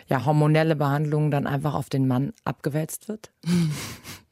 ja 0.07 0.25
hormonelle 0.25 0.75
Behandlung 0.75 1.31
dann 1.31 1.47
einfach 1.47 1.73
auf 1.73 1.89
den 1.89 2.07
Mann 2.07 2.33
abgewälzt 2.43 3.07
wird? 3.07 3.31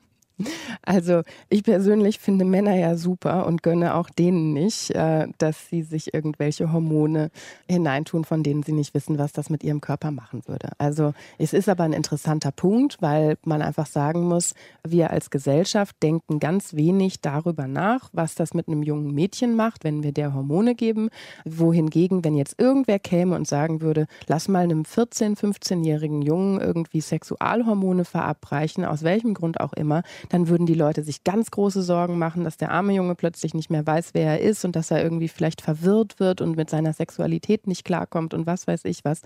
Also 0.82 1.22
ich 1.50 1.64
persönlich 1.64 2.20
finde 2.20 2.46
Männer 2.46 2.76
ja 2.76 2.96
super 2.98 3.46
und 3.46 3.64
gönne 3.64 3.96
auch 3.96 4.10
denen 4.10 4.54
nicht, 4.54 4.92
äh, 4.92 5.28
dass 5.38 5.70
sie 5.70 5.84
sich 5.84 6.14
irgendwelche 6.14 6.74
Hormone 6.74 7.30
hineintun, 7.70 8.26
von 8.26 8.44
denen 8.44 8.64
sie 8.64 8.74
nicht 8.74 8.94
wissen, 8.94 9.18
was 9.18 9.32
das 9.32 9.50
mit 9.50 9.64
ihrem 9.64 9.82
Körper 9.82 10.12
machen 10.12 10.42
würde. 10.48 10.70
Also 10.78 11.14
es 11.38 11.54
ist 11.54 11.70
aber 11.70 11.84
ein 11.84 11.94
interessanter 11.94 12.52
Punkt, 12.52 12.98
weil 13.02 13.38
man 13.46 13.62
einfach 13.62 13.86
sagen 13.86 14.24
muss, 14.24 14.56
wir 14.86 15.12
als 15.12 15.30
Gesellschaft 15.30 15.96
denken 16.02 16.40
ganz 16.40 16.74
wenig 16.74 17.22
darüber 17.22 17.68
nach, 17.68 18.10
was 18.12 18.36
das 18.36 18.54
mit 18.54 18.68
einem 18.68 18.84
jungen 18.84 19.14
Mädchen 19.14 19.56
macht, 19.56 19.84
wenn 19.84 20.04
wir 20.04 20.12
der 20.12 20.34
Hormone 20.34 20.76
geben. 20.76 21.10
Wohingegen, 21.46 22.24
wenn 22.24 22.36
jetzt 22.36 22.60
irgendwer 22.60 23.00
käme 23.00 23.36
und 23.36 23.48
sagen 23.48 23.82
würde, 23.82 24.08
lass 24.28 24.48
mal 24.48 24.64
einem 24.64 24.84
14-, 24.84 25.38
15-jährigen 25.38 26.22
Jungen 26.22 26.60
irgendwie 26.60 27.02
Sexualhormone 27.02 28.06
verabreichen, 28.06 28.86
aus 28.86 29.04
welchem 29.04 29.34
Grund 29.34 29.60
auch 29.60 29.74
immer, 29.74 30.04
dann 30.30 30.48
würden 30.48 30.66
die 30.66 30.74
Leute 30.74 31.04
sich 31.04 31.24
ganz 31.24 31.52
große 31.52 31.82
Sorgen 31.82 32.18
machen, 32.18 32.44
dass 32.44 32.58
der 32.58 32.72
arme 32.72 32.94
Junge 32.94 33.16
plötzlich 33.16 33.54
nicht 33.54 33.70
mehr 33.70 33.86
weiß, 33.86 34.10
wer 34.14 34.26
er 34.26 34.42
ist 34.42 34.66
und 34.66 34.76
dass 34.76 34.92
er 34.92 35.04
irgendwie 35.04 35.28
vielleicht 35.28 35.62
verwirrt 35.62 36.20
wird 36.20 36.42
und 36.42 36.56
mit 36.56 36.70
seiner 36.70 36.94
Sexualität 36.94 37.68
nicht 37.68 37.86
klarkommt 37.86 38.34
und 38.34 38.46
was 38.46 38.68
weiß 38.68 38.86
ich 38.86 39.04
was. 39.04 39.22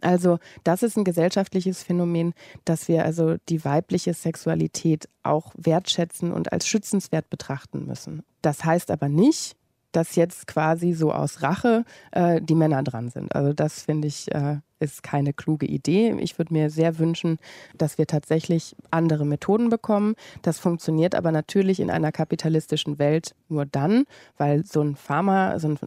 Also 0.00 0.38
das 0.64 0.82
ist 0.82 0.96
ein 0.96 1.04
gesellschaftliches 1.04 1.82
Phänomen, 1.82 2.34
dass 2.64 2.88
wir 2.88 3.04
also 3.04 3.36
die 3.48 3.64
weibliche 3.64 4.14
Sexualität 4.14 5.08
auch 5.22 5.52
wertschätzen 5.56 6.32
und 6.32 6.52
als 6.52 6.66
schützenswert 6.66 7.30
betrachten 7.30 7.86
müssen. 7.86 8.22
Das 8.42 8.64
heißt 8.64 8.90
aber 8.90 9.08
nicht, 9.08 9.56
dass 9.92 10.16
jetzt 10.16 10.46
quasi 10.46 10.92
so 10.92 11.12
aus 11.12 11.42
Rache 11.42 11.84
äh, 12.12 12.40
die 12.42 12.54
Männer 12.54 12.82
dran 12.82 13.08
sind. 13.08 13.34
Also 13.34 13.52
das 13.52 13.82
finde 13.82 14.08
ich 14.08 14.32
äh, 14.34 14.58
ist 14.80 15.02
keine 15.02 15.32
kluge 15.32 15.66
Idee. 15.66 16.14
Ich 16.20 16.38
würde 16.38 16.52
mir 16.52 16.70
sehr 16.70 16.98
wünschen, 16.98 17.38
dass 17.76 17.98
wir 17.98 18.06
tatsächlich 18.06 18.76
andere 18.90 19.24
Methoden 19.24 19.68
bekommen. 19.70 20.14
Das 20.42 20.58
funktioniert 20.58 21.14
aber 21.14 21.32
natürlich 21.32 21.80
in 21.80 21.90
einer 21.90 22.12
kapitalistischen 22.12 22.98
Welt 22.98 23.34
nur 23.48 23.66
dann, 23.66 24.04
weil 24.36 24.64
so 24.64 24.80
ein 24.80 24.96
Pharma, 24.96 25.58
so 25.58 25.68
ein 25.68 25.78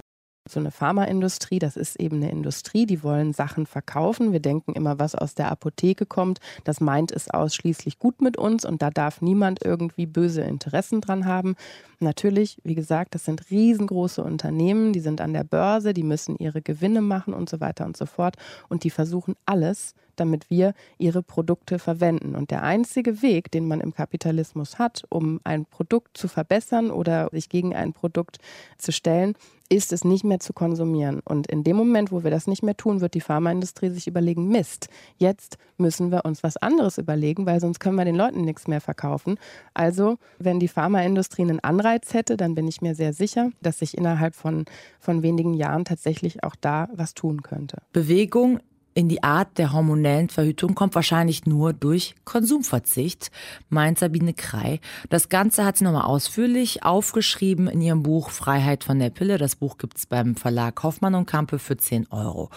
so 0.49 0.59
eine 0.59 0.71
Pharmaindustrie, 0.71 1.59
das 1.59 1.77
ist 1.77 1.99
eben 1.99 2.17
eine 2.17 2.31
Industrie, 2.31 2.85
die 2.85 3.03
wollen 3.03 3.33
Sachen 3.33 3.67
verkaufen. 3.67 4.33
Wir 4.33 4.39
denken 4.39 4.73
immer, 4.73 4.97
was 4.97 5.13
aus 5.13 5.35
der 5.35 5.51
Apotheke 5.51 6.05
kommt, 6.05 6.39
das 6.63 6.81
meint 6.81 7.11
es 7.11 7.29
ausschließlich 7.29 7.99
gut 7.99 8.21
mit 8.21 8.37
uns 8.37 8.65
und 8.65 8.81
da 8.81 8.89
darf 8.89 9.21
niemand 9.21 9.63
irgendwie 9.63 10.07
böse 10.07 10.41
Interessen 10.41 10.99
dran 10.99 11.25
haben. 11.25 11.55
Natürlich, 11.99 12.57
wie 12.63 12.75
gesagt, 12.75 13.13
das 13.13 13.25
sind 13.25 13.51
riesengroße 13.51 14.23
Unternehmen, 14.23 14.93
die 14.93 14.99
sind 14.99 15.21
an 15.21 15.33
der 15.33 15.43
Börse, 15.43 15.93
die 15.93 16.03
müssen 16.03 16.35
ihre 16.37 16.61
Gewinne 16.61 17.01
machen 17.01 17.33
und 17.33 17.47
so 17.47 17.59
weiter 17.59 17.85
und 17.85 17.95
so 17.95 18.07
fort 18.07 18.35
und 18.67 18.83
die 18.83 18.89
versuchen 18.89 19.35
alles, 19.45 19.93
damit 20.21 20.49
wir 20.49 20.73
ihre 20.97 21.23
Produkte 21.23 21.79
verwenden. 21.79 22.35
Und 22.35 22.51
der 22.51 22.63
einzige 22.63 23.21
Weg, 23.21 23.51
den 23.51 23.67
man 23.67 23.81
im 23.81 23.93
Kapitalismus 23.93 24.79
hat, 24.79 25.03
um 25.09 25.41
ein 25.43 25.65
Produkt 25.65 26.17
zu 26.17 26.27
verbessern 26.27 26.91
oder 26.91 27.29
sich 27.31 27.49
gegen 27.49 27.75
ein 27.75 27.91
Produkt 27.91 28.37
zu 28.77 28.91
stellen, 28.91 29.35
ist 29.71 29.93
es 29.93 30.03
nicht 30.03 30.25
mehr 30.25 30.41
zu 30.41 30.51
konsumieren. 30.51 31.21
Und 31.23 31.47
in 31.47 31.63
dem 31.63 31.77
Moment, 31.77 32.11
wo 32.11 32.25
wir 32.25 32.31
das 32.31 32.45
nicht 32.45 32.61
mehr 32.61 32.75
tun, 32.75 32.99
wird 32.99 33.13
die 33.13 33.21
Pharmaindustrie 33.21 33.89
sich 33.89 34.05
überlegen, 34.05 34.49
Mist, 34.49 34.89
jetzt 35.17 35.57
müssen 35.77 36.11
wir 36.11 36.25
uns 36.25 36.43
was 36.43 36.57
anderes 36.57 36.97
überlegen, 36.97 37.45
weil 37.45 37.61
sonst 37.61 37.79
können 37.79 37.95
wir 37.95 38.03
den 38.03 38.17
Leuten 38.17 38.41
nichts 38.41 38.67
mehr 38.67 38.81
verkaufen. 38.81 39.39
Also, 39.73 40.17
wenn 40.39 40.59
die 40.59 40.67
Pharmaindustrie 40.67 41.43
einen 41.43 41.61
Anreiz 41.61 42.13
hätte, 42.13 42.35
dann 42.35 42.53
bin 42.53 42.67
ich 42.67 42.81
mir 42.81 42.95
sehr 42.95 43.13
sicher, 43.13 43.51
dass 43.61 43.79
sich 43.79 43.97
innerhalb 43.97 44.35
von, 44.35 44.65
von 44.99 45.23
wenigen 45.23 45.53
Jahren 45.53 45.85
tatsächlich 45.85 46.43
auch 46.43 46.55
da 46.59 46.89
was 46.93 47.13
tun 47.13 47.41
könnte. 47.41 47.77
Bewegung 47.93 48.59
in 49.01 49.09
die 49.09 49.23
Art 49.23 49.57
der 49.57 49.73
hormonellen 49.73 50.29
Verhütung 50.29 50.75
kommt 50.75 50.93
wahrscheinlich 50.93 51.47
nur 51.47 51.73
durch 51.73 52.13
Konsumverzicht, 52.23 53.31
meint 53.67 53.97
Sabine 53.97 54.35
Krei. 54.35 54.79
Das 55.09 55.27
Ganze 55.27 55.65
hat 55.65 55.77
sie 55.77 55.85
nochmal 55.85 56.03
ausführlich 56.03 56.83
aufgeschrieben 56.83 57.67
in 57.67 57.81
ihrem 57.81 58.03
Buch 58.03 58.29
Freiheit 58.29 58.83
von 58.83 58.99
der 58.99 59.09
Pille. 59.09 59.39
Das 59.39 59.55
Buch 59.55 59.79
gibt's 59.79 60.05
beim 60.05 60.35
Verlag 60.35 60.83
Hoffmann 60.83 61.15
und 61.15 61.25
Kampe 61.25 61.57
für 61.57 61.77
10 61.77 62.11
Euro. 62.11 62.51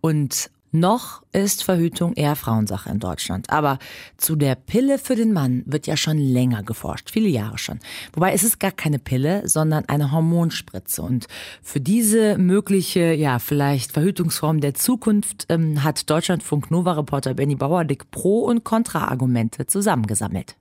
Und 0.00 0.52
noch 0.72 1.22
ist 1.32 1.64
Verhütung 1.64 2.14
eher 2.14 2.36
Frauensache 2.36 2.90
in 2.90 2.98
Deutschland. 2.98 3.50
Aber 3.50 3.78
zu 4.16 4.36
der 4.36 4.54
Pille 4.54 4.98
für 4.98 5.16
den 5.16 5.32
Mann 5.32 5.62
wird 5.66 5.86
ja 5.86 5.96
schon 5.96 6.18
länger 6.18 6.62
geforscht, 6.62 7.10
viele 7.10 7.28
Jahre 7.28 7.58
schon. 7.58 7.78
Wobei 8.12 8.32
es 8.32 8.42
ist 8.42 8.60
gar 8.60 8.72
keine 8.72 8.98
Pille, 8.98 9.48
sondern 9.48 9.84
eine 9.88 10.12
Hormonspritze. 10.12 11.02
Und 11.02 11.26
für 11.62 11.80
diese 11.80 12.38
mögliche, 12.38 13.14
ja, 13.14 13.38
vielleicht 13.38 13.92
Verhütungsform 13.92 14.60
der 14.60 14.74
Zukunft 14.74 15.46
ähm, 15.48 15.82
hat 15.84 16.08
Deutschlandfunk 16.10 16.70
Nova-Reporter 16.70 17.34
Benny 17.34 17.54
Bauerdick 17.54 18.10
Pro- 18.10 18.44
und 18.44 18.64
Kontra-Argumente 18.64 19.66
zusammengesammelt. 19.66 20.56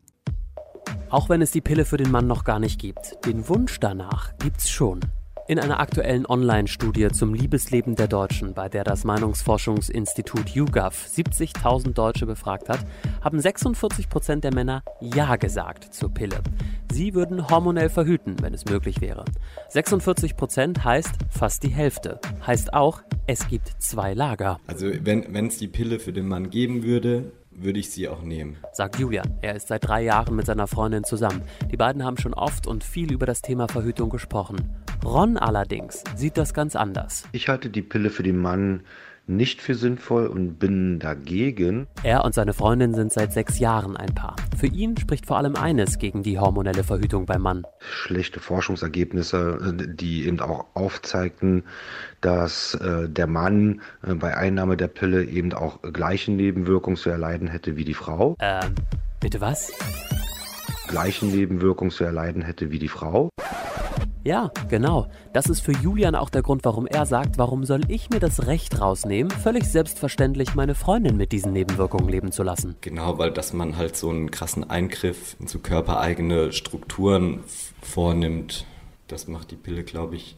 Auch 1.10 1.30
wenn 1.30 1.42
es 1.42 1.52
die 1.52 1.62
Pille 1.62 1.86
für 1.86 1.98
den 1.98 2.12
Mann 2.12 2.28
noch 2.28 2.44
gar 2.44 2.60
nicht 2.60 2.80
gibt, 2.80 3.26
den 3.26 3.48
Wunsch 3.48 3.80
danach 3.80 4.38
gibt's 4.40 4.70
schon. 4.70 5.02
In 5.50 5.60
einer 5.60 5.80
aktuellen 5.80 6.26
Online-Studie 6.26 7.08
zum 7.08 7.34
Liebesleben 7.34 7.96
der 7.96 8.10
Deutschen, 8.10 8.54
bei 8.54 8.68
der 8.68 8.84
das 8.84 9.06
Meinungsforschungsinstitut 9.06 10.50
YouGov 10.50 11.08
70.000 11.08 11.94
Deutsche 11.94 12.26
befragt 12.26 12.68
hat, 12.68 12.80
haben 13.22 13.40
46 13.40 14.10
Prozent 14.10 14.44
der 14.44 14.54
Männer 14.54 14.84
Ja 15.00 15.38
gesagt 15.38 15.94
zur 15.94 16.14
Pille. 16.14 16.42
Sie 16.92 17.14
würden 17.14 17.50
hormonell 17.50 17.88
verhüten, 17.88 18.36
wenn 18.42 18.54
es 18.54 18.66
möglich 18.66 19.00
wäre. 19.00 19.24
46 19.70 20.36
Prozent 20.36 20.84
heißt 20.84 21.16
fast 21.30 21.64
die 21.64 21.70
Hälfte. 21.70 22.20
Heißt 22.46 22.74
auch, 22.74 23.02
es 23.26 23.48
gibt 23.48 23.72
zwei 23.80 24.14
Lager. 24.14 24.60
Also 24.68 24.88
wenn 25.02 25.48
es 25.48 25.60
die 25.60 25.70
Pille 25.70 26.00
für 26.00 26.12
den 26.12 26.28
Mann 26.28 26.50
geben 26.50 26.84
würde, 26.84 27.32
würde 27.52 27.80
ich 27.80 27.90
sie 27.90 28.10
auch 28.10 28.22
nehmen. 28.22 28.58
Sagt 28.74 29.00
Julian. 29.00 29.38
Er 29.42 29.56
ist 29.56 29.70
seit 29.70 29.88
drei 29.88 30.04
Jahren 30.04 30.36
mit 30.36 30.46
seiner 30.46 30.68
Freundin 30.68 31.06
zusammen. 31.06 31.42
Die 31.72 31.78
beiden 31.78 32.04
haben 32.04 32.18
schon 32.18 32.34
oft 32.34 32.68
und 32.68 32.84
viel 32.84 33.14
über 33.14 33.26
das 33.26 33.42
Thema 33.42 33.70
Verhütung 33.70 34.10
gesprochen. 34.10 34.58
Ron 35.04 35.38
allerdings 35.38 36.04
sieht 36.16 36.38
das 36.38 36.54
ganz 36.54 36.76
anders. 36.76 37.24
Ich 37.32 37.50
halte 37.50 37.70
die 37.70 37.82
Pille 37.82 38.10
für 38.10 38.24
den 38.24 38.38
Mann 38.38 38.82
nicht 39.28 39.62
für 39.62 39.76
sinnvoll 39.76 40.28
und 40.28 40.58
bin 40.58 41.00
dagegen. 41.00 41.88
Er 42.02 42.24
und 42.24 42.34
seine 42.34 42.54
Freundin 42.54 42.94
sind 42.94 43.12
seit 43.12 43.34
sechs 43.34 43.60
Jahren 43.60 43.98
ein 43.98 44.16
Paar. 44.16 44.38
Für 44.58 44.68
ihn 44.68 44.98
spricht 44.98 45.26
vor 45.26 45.38
allem 45.38 45.56
eines 45.56 46.00
gegen 46.00 46.24
die 46.24 46.40
hormonelle 46.40 46.84
Verhütung 46.84 47.26
beim 47.26 47.42
Mann. 47.42 47.64
Schlechte 47.82 48.40
Forschungsergebnisse, 48.40 49.76
die 49.76 50.26
eben 50.26 50.40
auch 50.40 50.66
aufzeigten, 50.74 51.64
dass 52.22 52.74
äh, 52.76 53.10
der 53.10 53.28
Mann 53.28 53.82
äh, 54.02 54.14
bei 54.14 54.36
Einnahme 54.36 54.78
der 54.78 54.88
Pille 54.88 55.26
eben 55.26 55.54
auch 55.54 55.82
gleiche 55.82 56.32
Nebenwirkungen 56.32 56.98
zu 56.98 57.10
erleiden 57.10 57.50
hätte 57.50 57.76
wie 57.76 57.86
die 57.86 57.94
Frau. 57.94 58.36
Ähm, 58.40 58.76
bitte 59.20 59.42
was? 59.42 59.72
Gleiche 60.88 61.26
Nebenwirkungen 61.26 61.92
zu 61.92 62.06
erleiden 62.06 62.42
hätte 62.42 62.72
wie 62.72 62.80
die 62.80 62.88
Frau. 62.88 63.30
Ja, 64.28 64.52
genau. 64.68 65.08
Das 65.32 65.46
ist 65.46 65.62
für 65.62 65.72
Julian 65.72 66.14
auch 66.14 66.30
der 66.30 66.42
Grund, 66.42 66.66
warum 66.66 66.86
er 66.86 67.06
sagt, 67.06 67.38
warum 67.38 67.64
soll 67.64 67.80
ich 67.88 68.10
mir 68.10 68.20
das 68.20 68.46
Recht 68.46 68.82
rausnehmen, 68.82 69.32
völlig 69.32 69.64
selbstverständlich 69.64 70.54
meine 70.54 70.76
Freundin 70.76 71.16
mit 71.16 71.32
diesen 71.32 71.54
Nebenwirkungen 71.54 72.10
leben 72.10 72.34
zu 72.34 72.44
lassen. 72.44 72.76
Genau, 72.82 73.18
weil 73.20 73.32
dass 73.32 73.54
man 73.54 73.78
halt 73.78 73.96
so 73.96 74.10
einen 74.10 74.30
krassen 74.30 74.70
Eingriff 74.70 75.38
in 75.40 75.48
so 75.48 75.60
körpereigene 75.60 76.52
Strukturen 76.52 77.46
vornimmt, 77.82 78.66
das 79.08 79.30
macht 79.30 79.52
die 79.52 79.56
Pille, 79.56 79.86
glaube 79.86 80.18
ich, 80.18 80.36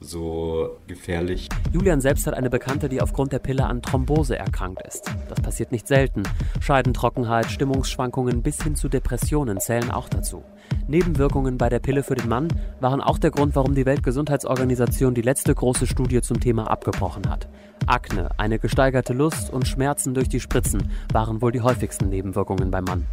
so 0.00 0.76
gefährlich. 0.86 1.48
Julian 1.72 2.02
selbst 2.02 2.26
hat 2.26 2.34
eine 2.34 2.50
Bekannte, 2.50 2.90
die 2.90 3.00
aufgrund 3.00 3.32
der 3.32 3.38
Pille 3.38 3.64
an 3.64 3.80
Thrombose 3.80 4.36
erkrankt 4.36 4.82
ist. 4.86 5.10
Das 5.30 5.40
passiert 5.40 5.72
nicht 5.72 5.88
selten. 5.88 6.24
Scheidentrockenheit, 6.60 7.50
Stimmungsschwankungen 7.50 8.42
bis 8.42 8.62
hin 8.62 8.76
zu 8.76 8.90
Depressionen 8.90 9.60
zählen 9.60 9.90
auch 9.90 10.10
dazu. 10.10 10.42
Nebenwirkungen 10.88 11.58
bei 11.58 11.68
der 11.68 11.78
Pille 11.78 12.02
für 12.02 12.14
den 12.14 12.28
Mann 12.28 12.48
waren 12.80 13.00
auch 13.00 13.18
der 13.18 13.30
Grund, 13.30 13.54
warum 13.56 13.74
die 13.74 13.86
Weltgesundheitsorganisation 13.86 15.14
die 15.14 15.22
letzte 15.22 15.54
große 15.54 15.86
Studie 15.86 16.20
zum 16.20 16.40
Thema 16.40 16.70
abgebrochen 16.70 17.28
hat. 17.28 17.48
Akne, 17.86 18.30
eine 18.38 18.58
gesteigerte 18.58 19.12
Lust 19.12 19.52
und 19.52 19.66
Schmerzen 19.66 20.14
durch 20.14 20.28
die 20.28 20.40
Spritzen 20.40 20.90
waren 21.12 21.40
wohl 21.42 21.52
die 21.52 21.62
häufigsten 21.62 22.08
Nebenwirkungen 22.08 22.70
beim 22.70 22.84
Mann. 22.84 23.06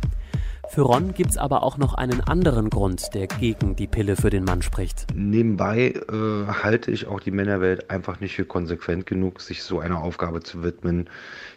Für 0.70 0.82
Ron 0.82 1.14
gibt 1.14 1.32
es 1.32 1.38
aber 1.38 1.64
auch 1.64 1.78
noch 1.78 1.94
einen 1.94 2.22
anderen 2.22 2.70
Grund, 2.70 3.14
der 3.14 3.28
gegen 3.28 3.76
die 3.76 3.88
Pille 3.88 4.16
für 4.16 4.30
den 4.30 4.44
Mann 4.44 4.62
spricht. 4.62 5.08
Nebenbei 5.16 5.94
äh, 6.10 6.48
halte 6.48 6.92
ich 6.92 7.08
auch 7.08 7.20
die 7.20 7.32
Männerwelt 7.32 7.90
einfach 7.90 8.20
nicht 8.20 8.36
für 8.36 8.46
konsequent 8.46 9.06
genug, 9.06 9.42
sich 9.42 9.64
so 9.64 9.80
einer 9.80 10.02
Aufgabe 10.04 10.42
zu 10.42 10.64
widmen. 10.64 11.10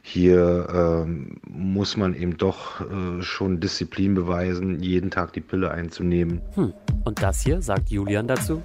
Hier 0.03 1.07
äh, 1.07 1.51
muss 1.51 1.97
man 1.97 2.15
eben 2.15 2.37
doch 2.37 2.81
äh, 2.81 3.23
schon 3.23 3.61
Disziplin 3.61 4.15
beweisen, 4.15 4.81
jeden 4.81 5.11
Tag 5.11 5.33
die 5.33 5.41
Pille 5.41 5.71
einzunehmen. 5.71 6.41
Hm. 6.55 6.73
Und 7.05 7.23
das 7.23 7.43
hier, 7.43 7.61
sagt 7.63 7.91
Julian 7.91 8.27
dazu? 8.27 8.63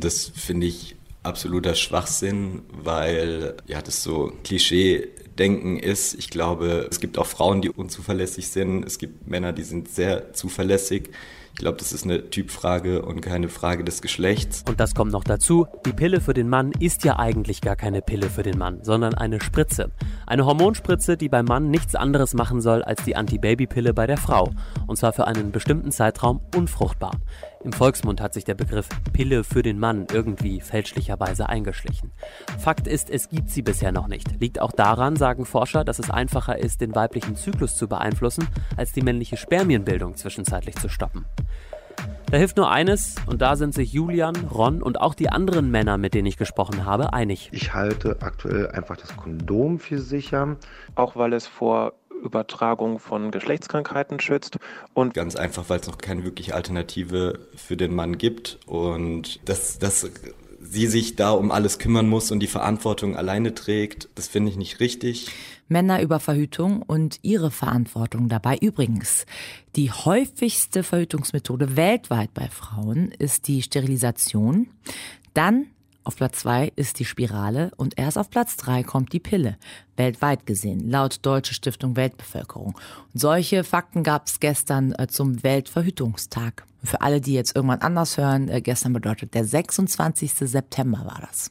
Das 0.00 0.28
finde 0.28 0.66
ich 0.66 0.96
absoluter 1.22 1.74
Schwachsinn, 1.74 2.62
weil 2.70 3.54
ja 3.66 3.82
das 3.82 4.02
so 4.02 4.32
Klischee 4.44 5.08
Denken 5.38 5.78
ist. 5.78 6.14
Ich 6.14 6.30
glaube, 6.30 6.88
es 6.90 7.00
gibt 7.00 7.18
auch 7.18 7.26
Frauen, 7.26 7.60
die 7.62 7.70
unzuverlässig 7.70 8.48
sind. 8.48 8.84
Es 8.84 8.98
gibt 8.98 9.28
Männer, 9.28 9.52
die 9.52 9.62
sind 9.62 9.88
sehr 9.88 10.32
zuverlässig. 10.32 11.10
Ich 11.52 11.60
glaube, 11.60 11.78
das 11.78 11.92
ist 11.92 12.04
eine 12.04 12.28
Typfrage 12.28 13.02
und 13.02 13.22
keine 13.22 13.48
Frage 13.48 13.82
des 13.82 14.02
Geschlechts. 14.02 14.62
Und 14.68 14.78
das 14.78 14.94
kommt 14.94 15.12
noch 15.12 15.24
dazu, 15.24 15.66
die 15.86 15.94
Pille 15.94 16.20
für 16.20 16.34
den 16.34 16.50
Mann 16.50 16.72
ist 16.80 17.04
ja 17.04 17.18
eigentlich 17.18 17.62
gar 17.62 17.76
keine 17.76 18.02
Pille 18.02 18.28
für 18.28 18.42
den 18.42 18.58
Mann, 18.58 18.80
sondern 18.82 19.14
eine 19.14 19.40
Spritze. 19.40 19.90
Eine 20.26 20.44
Hormonspritze, 20.44 21.16
die 21.16 21.28
beim 21.28 21.44
Mann 21.44 21.70
nichts 21.70 21.94
anderes 21.94 22.34
machen 22.34 22.60
soll 22.60 22.82
als 22.82 23.04
die 23.04 23.14
Antibabypille 23.14 23.94
bei 23.94 24.08
der 24.08 24.16
Frau. 24.16 24.50
Und 24.88 24.96
zwar 24.96 25.12
für 25.12 25.28
einen 25.28 25.52
bestimmten 25.52 25.92
Zeitraum 25.92 26.40
unfruchtbar. 26.56 27.12
Im 27.62 27.72
Volksmund 27.72 28.20
hat 28.20 28.34
sich 28.34 28.44
der 28.44 28.54
Begriff 28.54 28.88
Pille 29.12 29.44
für 29.44 29.62
den 29.62 29.78
Mann 29.78 30.06
irgendwie 30.12 30.60
fälschlicherweise 30.60 31.48
eingeschlichen. 31.48 32.10
Fakt 32.58 32.88
ist, 32.88 33.08
es 33.08 33.28
gibt 33.28 33.50
sie 33.50 33.62
bisher 33.62 33.92
noch 33.92 34.08
nicht. 34.08 34.40
Liegt 34.40 34.60
auch 34.60 34.72
daran, 34.72 35.14
sagen 35.14 35.44
Forscher, 35.44 35.84
dass 35.84 36.00
es 36.00 36.10
einfacher 36.10 36.58
ist, 36.58 36.80
den 36.80 36.96
weiblichen 36.96 37.36
Zyklus 37.36 37.76
zu 37.76 37.86
beeinflussen, 37.86 38.48
als 38.76 38.92
die 38.92 39.02
männliche 39.02 39.36
Spermienbildung 39.36 40.16
zwischenzeitlich 40.16 40.74
zu 40.76 40.88
stoppen. 40.88 41.24
Da 42.30 42.38
hilft 42.38 42.56
nur 42.56 42.70
eines, 42.70 43.14
und 43.26 43.40
da 43.40 43.54
sind 43.54 43.72
sich 43.72 43.92
Julian, 43.92 44.34
Ron 44.52 44.82
und 44.82 45.00
auch 45.00 45.14
die 45.14 45.28
anderen 45.28 45.70
Männer, 45.70 45.96
mit 45.96 46.12
denen 46.12 46.26
ich 46.26 46.36
gesprochen 46.36 46.84
habe, 46.84 47.12
einig. 47.12 47.48
Ich 47.52 47.72
halte 47.72 48.16
aktuell 48.20 48.68
einfach 48.70 48.96
das 48.96 49.16
Kondom 49.16 49.78
für 49.78 49.98
sicher. 49.98 50.56
Auch 50.96 51.14
weil 51.14 51.32
es 51.32 51.46
vor 51.46 51.92
Übertragung 52.22 52.98
von 52.98 53.30
Geschlechtskrankheiten 53.30 54.20
schützt 54.20 54.58
und 54.94 55.14
ganz 55.14 55.36
einfach, 55.36 55.68
weil 55.68 55.80
es 55.80 55.86
noch 55.86 55.98
keine 55.98 56.24
wirkliche 56.24 56.54
Alternative 56.54 57.38
für 57.54 57.76
den 57.76 57.94
Mann 57.94 58.18
gibt 58.18 58.58
und 58.66 59.48
dass, 59.48 59.78
dass 59.78 60.10
sie 60.60 60.86
sich 60.86 61.16
da 61.16 61.30
um 61.30 61.50
alles 61.50 61.78
kümmern 61.78 62.08
muss 62.08 62.30
und 62.30 62.40
die 62.40 62.46
Verantwortung 62.46 63.16
alleine 63.16 63.54
trägt, 63.54 64.08
das 64.14 64.26
finde 64.28 64.50
ich 64.50 64.56
nicht 64.56 64.80
richtig. 64.80 65.30
Männer 65.68 66.00
über 66.00 66.20
Verhütung 66.20 66.82
und 66.82 67.18
ihre 67.22 67.50
Verantwortung 67.50 68.28
dabei. 68.28 68.56
Übrigens, 68.58 69.26
die 69.74 69.90
häufigste 69.90 70.82
Verhütungsmethode 70.82 71.76
weltweit 71.76 72.32
bei 72.34 72.48
Frauen 72.48 73.10
ist 73.10 73.48
die 73.48 73.62
Sterilisation. 73.62 74.68
Dann 75.34 75.66
auf 76.06 76.14
Platz 76.14 76.38
zwei 76.38 76.72
ist 76.76 77.00
die 77.00 77.04
Spirale 77.04 77.72
und 77.76 77.98
erst 77.98 78.16
auf 78.16 78.30
Platz 78.30 78.56
drei 78.56 78.84
kommt 78.84 79.12
die 79.12 79.18
Pille. 79.18 79.58
Weltweit 79.96 80.46
gesehen, 80.46 80.88
laut 80.88 81.18
Deutsche 81.26 81.52
Stiftung 81.52 81.96
Weltbevölkerung. 81.96 82.78
Und 83.12 83.20
solche 83.20 83.64
Fakten 83.64 84.04
gab 84.04 84.28
es 84.28 84.38
gestern 84.38 84.92
äh, 84.92 85.08
zum 85.08 85.42
Weltverhütungstag. 85.42 86.64
Für 86.84 87.00
alle, 87.00 87.20
die 87.20 87.32
jetzt 87.32 87.56
irgendwann 87.56 87.80
anders 87.80 88.18
hören, 88.18 88.48
äh, 88.48 88.60
gestern 88.60 88.92
bedeutet 88.92 89.34
der 89.34 89.44
26. 89.44 90.32
September 90.32 90.98
war 90.98 91.26
das. 91.28 91.50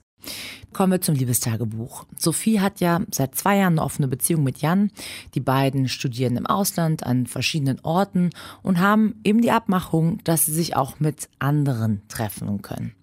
Kommen 0.74 0.92
wir 0.92 1.00
zum 1.00 1.16
Liebestagebuch. 1.16 2.06
Sophie 2.18 2.60
hat 2.60 2.82
ja 2.82 3.00
seit 3.10 3.36
zwei 3.36 3.58
Jahren 3.58 3.76
eine 3.76 3.84
offene 3.84 4.10
Beziehung 4.10 4.44
mit 4.44 4.58
Jan. 4.58 4.92
Die 5.34 5.40
beiden 5.40 5.88
studieren 5.88 6.36
im 6.36 6.46
Ausland 6.46 7.06
an 7.06 7.28
verschiedenen 7.28 7.80
Orten 7.82 8.32
und 8.62 8.80
haben 8.80 9.16
eben 9.24 9.40
die 9.40 9.52
Abmachung, 9.52 10.20
dass 10.26 10.46
sie 10.46 10.52
sich 10.52 10.76
auch 10.76 11.00
mit 11.00 11.30
anderen 11.40 12.02
treffen 12.10 12.62
können. 12.62 12.94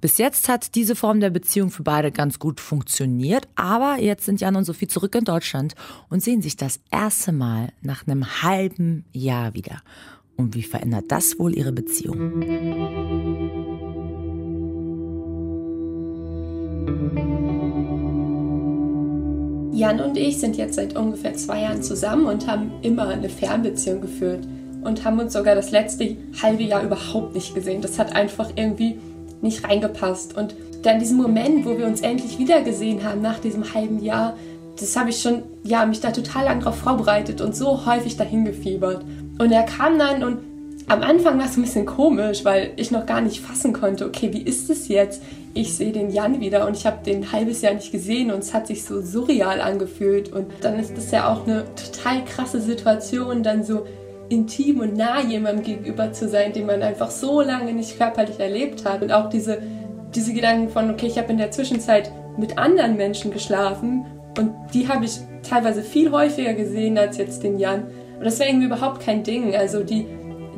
Bis 0.00 0.16
jetzt 0.16 0.48
hat 0.48 0.74
diese 0.74 0.96
Form 0.96 1.20
der 1.20 1.28
Beziehung 1.28 1.70
für 1.70 1.82
beide 1.82 2.10
ganz 2.10 2.38
gut 2.38 2.58
funktioniert, 2.58 3.48
aber 3.54 3.98
jetzt 4.00 4.24
sind 4.24 4.40
Jan 4.40 4.56
und 4.56 4.64
Sophie 4.64 4.88
zurück 4.88 5.14
in 5.14 5.24
Deutschland 5.24 5.74
und 6.08 6.22
sehen 6.22 6.40
sich 6.40 6.56
das 6.56 6.80
erste 6.90 7.32
Mal 7.32 7.74
nach 7.82 8.06
einem 8.06 8.42
halben 8.42 9.04
Jahr 9.12 9.52
wieder. 9.52 9.82
Und 10.36 10.54
wie 10.54 10.62
verändert 10.62 11.04
das 11.08 11.38
wohl 11.38 11.54
ihre 11.54 11.72
Beziehung? 11.72 13.59
Jan 19.72 20.00
und 20.00 20.16
ich 20.16 20.38
sind 20.38 20.56
jetzt 20.56 20.74
seit 20.74 20.96
ungefähr 20.96 21.34
zwei 21.34 21.62
Jahren 21.62 21.82
zusammen 21.82 22.26
und 22.26 22.46
haben 22.46 22.72
immer 22.82 23.08
eine 23.08 23.28
Fernbeziehung 23.28 24.02
geführt 24.02 24.46
und 24.82 25.04
haben 25.04 25.18
uns 25.18 25.32
sogar 25.32 25.54
das 25.54 25.70
letzte 25.70 26.16
halbe 26.42 26.62
Jahr 26.62 26.82
überhaupt 26.82 27.34
nicht 27.34 27.54
gesehen. 27.54 27.80
Das 27.80 27.98
hat 27.98 28.14
einfach 28.14 28.50
irgendwie 28.56 28.98
nicht 29.40 29.64
reingepasst. 29.64 30.36
Und 30.36 30.54
dann 30.82 30.98
diesen 30.98 31.16
Moment, 31.16 31.64
wo 31.64 31.78
wir 31.78 31.86
uns 31.86 32.00
endlich 32.00 32.38
wiedergesehen 32.38 33.04
haben 33.04 33.22
nach 33.22 33.38
diesem 33.38 33.74
halben 33.74 34.02
Jahr, 34.02 34.36
das 34.78 34.96
habe 34.96 35.10
ich 35.10 35.20
schon, 35.20 35.42
ja, 35.62 35.84
mich 35.84 36.00
da 36.00 36.10
total 36.10 36.44
lang 36.44 36.60
drauf 36.60 36.76
vorbereitet 36.76 37.40
und 37.40 37.54
so 37.54 37.84
häufig 37.86 38.16
dahin 38.16 38.44
gefiebert. 38.44 39.04
Und 39.38 39.52
er 39.52 39.62
kam 39.62 39.98
dann 39.98 40.22
und 40.22 40.38
am 40.88 41.02
Anfang 41.02 41.38
war 41.38 41.46
es 41.46 41.56
ein 41.56 41.62
bisschen 41.62 41.86
komisch, 41.86 42.44
weil 42.44 42.72
ich 42.76 42.90
noch 42.90 43.06
gar 43.06 43.20
nicht 43.20 43.40
fassen 43.40 43.72
konnte, 43.72 44.06
okay, 44.06 44.32
wie 44.32 44.42
ist 44.42 44.70
es 44.70 44.88
jetzt? 44.88 45.22
Ich 45.52 45.74
sehe 45.74 45.92
den 45.92 46.10
Jan 46.10 46.40
wieder 46.40 46.66
und 46.66 46.76
ich 46.76 46.86
habe 46.86 47.04
den 47.04 47.22
ein 47.22 47.32
halbes 47.32 47.62
Jahr 47.62 47.74
nicht 47.74 47.90
gesehen 47.90 48.30
und 48.30 48.38
es 48.38 48.54
hat 48.54 48.68
sich 48.68 48.84
so 48.84 49.00
surreal 49.00 49.60
angefühlt. 49.60 50.32
Und 50.32 50.46
dann 50.60 50.78
ist 50.78 50.96
das 50.96 51.10
ja 51.10 51.32
auch 51.32 51.46
eine 51.46 51.64
total 51.74 52.24
krasse 52.24 52.60
Situation, 52.60 53.42
dann 53.42 53.64
so 53.64 53.84
intim 54.28 54.80
und 54.80 54.96
nah 54.96 55.20
jemandem 55.20 55.64
gegenüber 55.64 56.12
zu 56.12 56.28
sein, 56.28 56.52
den 56.52 56.66
man 56.66 56.82
einfach 56.82 57.10
so 57.10 57.40
lange 57.40 57.72
nicht 57.72 57.98
körperlich 57.98 58.38
erlebt 58.38 58.84
hat. 58.84 59.02
Und 59.02 59.12
auch 59.12 59.28
diese, 59.28 59.60
diese 60.14 60.32
Gedanken 60.32 60.68
von, 60.68 60.90
okay, 60.90 61.06
ich 61.06 61.18
habe 61.18 61.32
in 61.32 61.38
der 61.38 61.50
Zwischenzeit 61.50 62.12
mit 62.38 62.56
anderen 62.56 62.96
Menschen 62.96 63.32
geschlafen 63.32 64.06
und 64.38 64.52
die 64.72 64.88
habe 64.88 65.04
ich 65.04 65.18
teilweise 65.42 65.82
viel 65.82 66.12
häufiger 66.12 66.54
gesehen 66.54 66.96
als 66.96 67.16
jetzt 67.16 67.42
den 67.42 67.58
Jan. 67.58 67.88
Und 68.18 68.24
das 68.24 68.38
war 68.38 68.46
irgendwie 68.46 68.66
überhaupt 68.66 69.00
kein 69.00 69.24
Ding. 69.24 69.56
Also 69.56 69.82
die, 69.82 70.06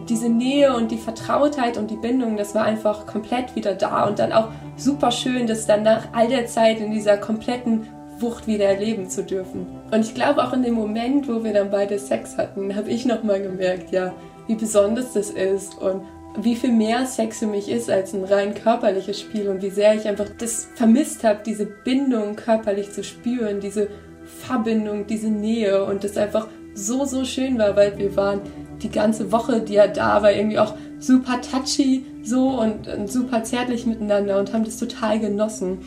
diese 0.08 0.28
Nähe 0.28 0.74
und 0.74 0.90
die 0.90 0.98
Vertrautheit 0.98 1.76
und 1.76 1.90
die 1.90 1.96
Bindung, 1.96 2.36
das 2.36 2.54
war 2.54 2.64
einfach 2.64 3.06
komplett 3.06 3.54
wieder 3.56 3.74
da. 3.74 4.06
Und 4.06 4.18
dann 4.18 4.32
auch 4.32 4.48
super 4.76 5.10
schön, 5.10 5.46
das 5.46 5.66
dann 5.66 5.82
nach 5.82 6.08
all 6.12 6.28
der 6.28 6.46
Zeit 6.46 6.80
in 6.80 6.90
dieser 6.90 7.16
kompletten 7.16 7.88
Wucht 8.18 8.46
wieder 8.46 8.66
erleben 8.66 9.08
zu 9.08 9.24
dürfen. 9.24 9.66
Und 9.90 10.00
ich 10.00 10.14
glaube 10.14 10.44
auch 10.44 10.52
in 10.52 10.62
dem 10.62 10.74
Moment, 10.74 11.28
wo 11.28 11.42
wir 11.42 11.52
dann 11.52 11.70
beide 11.70 11.98
Sex 11.98 12.36
hatten, 12.36 12.74
habe 12.76 12.90
ich 12.90 13.04
nochmal 13.04 13.42
gemerkt, 13.42 13.90
ja, 13.90 14.12
wie 14.46 14.54
besonders 14.54 15.12
das 15.12 15.30
ist 15.30 15.80
und 15.80 16.02
wie 16.36 16.56
viel 16.56 16.72
mehr 16.72 17.04
Sex 17.06 17.40
für 17.40 17.46
mich 17.46 17.70
ist 17.70 17.90
als 17.90 18.14
ein 18.14 18.24
rein 18.24 18.54
körperliches 18.54 19.20
Spiel 19.20 19.48
und 19.48 19.62
wie 19.62 19.70
sehr 19.70 19.94
ich 19.94 20.08
einfach 20.08 20.28
das 20.38 20.68
vermisst 20.74 21.24
habe, 21.24 21.40
diese 21.44 21.66
Bindung 21.66 22.36
körperlich 22.36 22.90
zu 22.92 23.04
spüren, 23.04 23.60
diese 23.60 23.88
Verbindung, 24.24 25.06
diese 25.06 25.28
Nähe 25.28 25.84
und 25.84 26.04
das 26.04 26.16
einfach 26.16 26.48
so, 26.74 27.04
so 27.04 27.24
schön 27.24 27.58
war, 27.58 27.76
weil 27.76 27.98
wir 27.98 28.16
waren 28.16 28.40
die 28.82 28.90
ganze 28.90 29.32
Woche, 29.32 29.60
die 29.60 29.76
er 29.76 29.88
da 29.88 30.22
war, 30.22 30.32
irgendwie 30.32 30.58
auch 30.58 30.74
super 30.98 31.40
touchy 31.40 32.04
so 32.22 32.48
und, 32.60 32.88
und 32.88 33.10
super 33.10 33.42
zärtlich 33.42 33.86
miteinander 33.86 34.38
und 34.38 34.52
haben 34.52 34.64
das 34.64 34.76
total 34.76 35.18
genossen. 35.18 35.78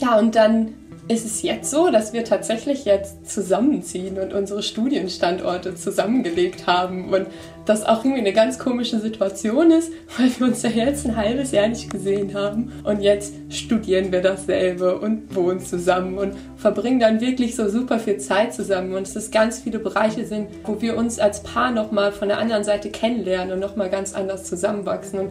Ja, 0.00 0.18
und 0.18 0.34
dann 0.34 0.74
ist 1.06 1.26
es 1.26 1.42
jetzt 1.42 1.70
so, 1.70 1.90
dass 1.90 2.14
wir 2.14 2.24
tatsächlich 2.24 2.86
jetzt 2.86 3.30
zusammenziehen 3.30 4.18
und 4.18 4.32
unsere 4.32 4.62
Studienstandorte 4.62 5.74
zusammengelegt 5.74 6.66
haben 6.66 7.12
und 7.12 7.26
das 7.66 7.84
auch 7.84 8.04
irgendwie 8.04 8.20
eine 8.20 8.32
ganz 8.32 8.58
komische 8.58 8.98
Situation 8.98 9.70
ist, 9.70 9.92
weil 10.18 10.30
wir 10.38 10.46
uns 10.46 10.62
ja 10.62 10.70
jetzt 10.70 11.06
ein 11.06 11.16
halbes 11.16 11.52
Jahr 11.52 11.68
nicht 11.68 11.90
gesehen 11.90 12.34
haben 12.34 12.72
und 12.84 13.00
jetzt 13.00 13.34
studieren 13.50 14.12
wir 14.12 14.22
dasselbe 14.22 14.98
und 14.98 15.34
wohnen 15.34 15.60
zusammen 15.60 16.16
und 16.16 16.34
verbringen 16.56 17.00
dann 17.00 17.20
wirklich 17.20 17.54
so 17.54 17.68
super 17.68 17.98
viel 17.98 18.16
Zeit 18.16 18.54
zusammen 18.54 18.94
und 18.94 19.06
es 19.06 19.14
ist 19.14 19.30
ganz 19.30 19.58
viele 19.58 19.78
Bereiche 19.78 20.24
sind, 20.24 20.48
wo 20.64 20.80
wir 20.80 20.96
uns 20.96 21.18
als 21.18 21.42
Paar 21.42 21.70
nochmal 21.70 22.12
von 22.12 22.28
der 22.28 22.38
anderen 22.38 22.64
Seite 22.64 22.90
kennenlernen 22.90 23.52
und 23.52 23.60
nochmal 23.60 23.90
ganz 23.90 24.14
anders 24.14 24.44
zusammenwachsen. 24.44 25.20
Und 25.20 25.30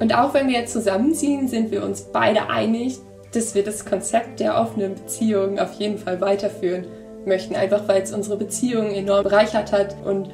und 0.00 0.14
auch 0.14 0.32
wenn 0.32 0.46
wir 0.46 0.60
jetzt 0.60 0.72
zusammenziehen, 0.72 1.48
sind 1.48 1.72
wir 1.72 1.82
uns 1.82 2.02
beide 2.12 2.48
einig, 2.50 3.00
dass 3.32 3.54
wir 3.54 3.64
das 3.64 3.84
Konzept 3.84 4.40
der 4.40 4.60
offenen 4.60 4.94
Beziehung 4.94 5.58
auf 5.58 5.74
jeden 5.74 5.98
Fall 5.98 6.20
weiterführen 6.20 6.86
möchten, 7.26 7.54
einfach 7.54 7.86
weil 7.86 8.02
es 8.02 8.12
unsere 8.12 8.36
Beziehung 8.36 8.90
enorm 8.90 9.24
bereichert 9.24 9.72
hat 9.72 9.94
und 10.04 10.30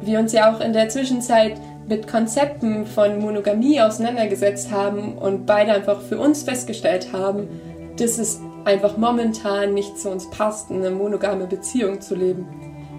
wir 0.00 0.18
uns 0.18 0.32
ja 0.32 0.52
auch 0.52 0.60
in 0.60 0.72
der 0.72 0.88
Zwischenzeit 0.88 1.54
mit 1.88 2.08
Konzepten 2.08 2.86
von 2.86 3.20
Monogamie 3.20 3.80
auseinandergesetzt 3.80 4.70
haben 4.70 5.16
und 5.18 5.46
beide 5.46 5.72
einfach 5.72 6.00
für 6.00 6.18
uns 6.18 6.42
festgestellt 6.42 7.12
haben, 7.12 7.48
dass 7.96 8.18
es 8.18 8.40
einfach 8.64 8.96
momentan 8.96 9.74
nicht 9.74 9.98
zu 9.98 10.10
uns 10.10 10.28
passt, 10.30 10.70
eine 10.70 10.90
monogame 10.90 11.46
Beziehung 11.46 12.00
zu 12.00 12.14
leben. 12.14 12.46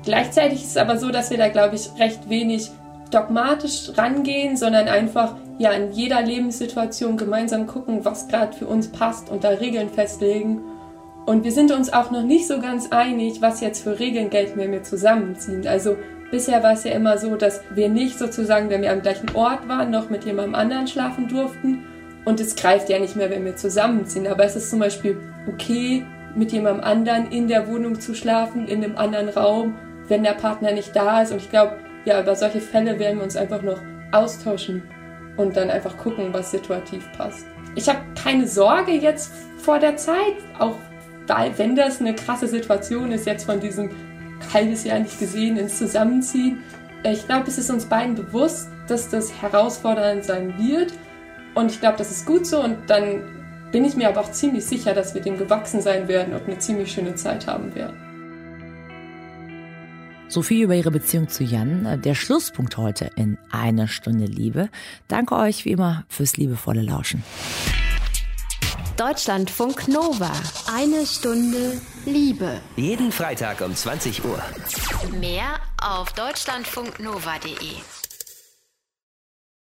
Gleichzeitig 0.03 0.63
ist 0.63 0.71
es 0.71 0.77
aber 0.77 0.97
so, 0.97 1.11
dass 1.11 1.31
wir 1.31 1.37
da, 1.37 1.47
glaube 1.47 1.75
ich, 1.75 1.89
recht 1.97 2.29
wenig 2.29 2.71
dogmatisch 3.11 3.91
rangehen, 3.97 4.57
sondern 4.57 4.87
einfach 4.87 5.35
ja 5.59 5.71
in 5.71 5.91
jeder 5.91 6.21
Lebenssituation 6.21 7.17
gemeinsam 7.17 7.67
gucken, 7.67 8.03
was 8.03 8.27
gerade 8.27 8.53
für 8.53 8.65
uns 8.65 8.87
passt 8.87 9.29
und 9.29 9.43
da 9.43 9.49
Regeln 9.49 9.89
festlegen. 9.89 10.61
Und 11.25 11.43
wir 11.43 11.51
sind 11.51 11.71
uns 11.71 11.93
auch 11.93 12.11
noch 12.11 12.23
nicht 12.23 12.47
so 12.47 12.59
ganz 12.59 12.91
einig, 12.91 13.41
was 13.41 13.61
jetzt 13.61 13.83
für 13.83 13.99
Regeln 13.99 14.29
gelten, 14.29 14.59
wenn 14.59 14.71
wir 14.71 14.83
zusammenziehen. 14.83 15.65
Also 15.67 15.95
bisher 16.31 16.63
war 16.63 16.73
es 16.73 16.83
ja 16.83 16.91
immer 16.91 17.17
so, 17.17 17.35
dass 17.35 17.61
wir 17.73 17.87
nicht 17.87 18.19
sozusagen, 18.19 18.69
wenn 18.69 18.81
wir 18.81 18.91
am 18.91 19.01
gleichen 19.01 19.33
Ort 19.33 19.67
waren, 19.69 19.89
noch 19.89 20.09
mit 20.09 20.25
jemandem 20.25 20.55
anderen 20.55 20.87
schlafen 20.87 21.29
durften. 21.29 21.85
Und 22.25 22.39
es 22.39 22.55
greift 22.55 22.89
ja 22.89 22.99
nicht 22.99 23.15
mehr, 23.15 23.29
wenn 23.29 23.45
wir 23.45 23.55
zusammenziehen. 23.55 24.27
Aber 24.27 24.43
es 24.43 24.55
ist 24.55 24.69
zum 24.69 24.79
Beispiel 24.79 25.17
okay, 25.47 26.05
mit 26.35 26.51
jemandem 26.51 26.83
anderen 26.83 27.31
in 27.31 27.47
der 27.47 27.67
Wohnung 27.67 27.99
zu 28.01 28.15
schlafen, 28.15 28.67
in 28.67 28.83
einem 28.83 28.97
anderen 28.97 29.29
Raum, 29.29 29.75
wenn 30.07 30.23
der 30.23 30.31
Partner 30.31 30.73
nicht 30.73 30.95
da 30.95 31.21
ist. 31.21 31.31
Und 31.31 31.37
ich 31.37 31.49
glaube, 31.49 31.77
ja, 32.05 32.19
über 32.19 32.35
solche 32.35 32.59
Fälle 32.59 32.99
werden 32.99 33.17
wir 33.17 33.23
uns 33.23 33.37
einfach 33.37 33.61
noch 33.61 33.79
austauschen 34.11 34.83
und 35.37 35.57
dann 35.57 35.69
einfach 35.69 35.97
gucken, 35.97 36.29
was 36.31 36.51
situativ 36.51 37.11
passt. 37.17 37.45
Ich 37.75 37.89
habe 37.89 37.99
keine 38.21 38.47
Sorge 38.47 38.91
jetzt 38.91 39.31
vor 39.57 39.79
der 39.79 39.97
Zeit, 39.97 40.35
auch 40.59 40.75
wenn 41.55 41.75
das 41.75 42.01
eine 42.01 42.13
krasse 42.13 42.47
Situation 42.47 43.11
ist, 43.11 43.25
jetzt 43.25 43.45
von 43.45 43.59
diesem 43.59 43.89
halbes 44.53 44.83
Jahr 44.83 44.99
nicht 44.99 45.19
gesehen 45.19 45.57
ins 45.57 45.77
Zusammenziehen. 45.77 46.61
Ich 47.03 47.25
glaube, 47.25 47.47
es 47.47 47.57
ist 47.57 47.69
uns 47.69 47.85
beiden 47.85 48.15
bewusst, 48.15 48.67
dass 48.87 49.09
das 49.09 49.41
herausfordernd 49.41 50.25
sein 50.25 50.55
wird. 50.57 50.93
Und 51.55 51.71
ich 51.71 51.79
glaube, 51.79 51.97
das 51.97 52.11
ist 52.11 52.25
gut 52.25 52.45
so. 52.45 52.61
Und 52.61 52.89
dann 52.89 53.23
bin 53.71 53.85
ich 53.85 53.95
mir 53.95 54.09
aber 54.09 54.21
auch 54.21 54.31
ziemlich 54.31 54.65
sicher, 54.65 54.93
dass 54.93 55.15
wir 55.15 55.21
dem 55.21 55.37
gewachsen 55.37 55.81
sein 55.81 56.07
werden 56.07 56.33
und 56.33 56.43
eine 56.45 56.59
ziemlich 56.59 56.91
schöne 56.91 57.15
Zeit 57.15 57.47
haben 57.47 57.73
werden. 57.73 58.02
So 60.33 60.41
viel 60.41 60.63
über 60.63 60.73
ihre 60.73 60.89
Beziehung 60.89 61.29
zu 61.29 61.43
Jan. 61.43 62.01
Der 62.01 62.15
Schlusspunkt 62.15 62.75
heute 62.77 63.11
in 63.17 63.37
einer 63.51 63.87
Stunde 63.87 64.25
Liebe. 64.25 64.69
Danke 65.07 65.35
euch 65.35 65.63
wie 65.63 65.69
immer 65.69 66.05
fürs 66.09 66.37
liebevolle 66.37 66.81
Lauschen. 66.81 67.23
Deutschlandfunk 68.97 69.87
Nova. 69.87 70.31
Eine 70.75 71.05
Stunde 71.05 71.79
Liebe. 72.07 72.59
Jeden 72.75 73.11
Freitag 73.11 73.61
um 73.61 73.75
20 73.75 74.25
Uhr. 74.25 74.41
Mehr 75.19 75.59
auf 75.79 76.11
deutschlandfunknova.de. 76.13 78.02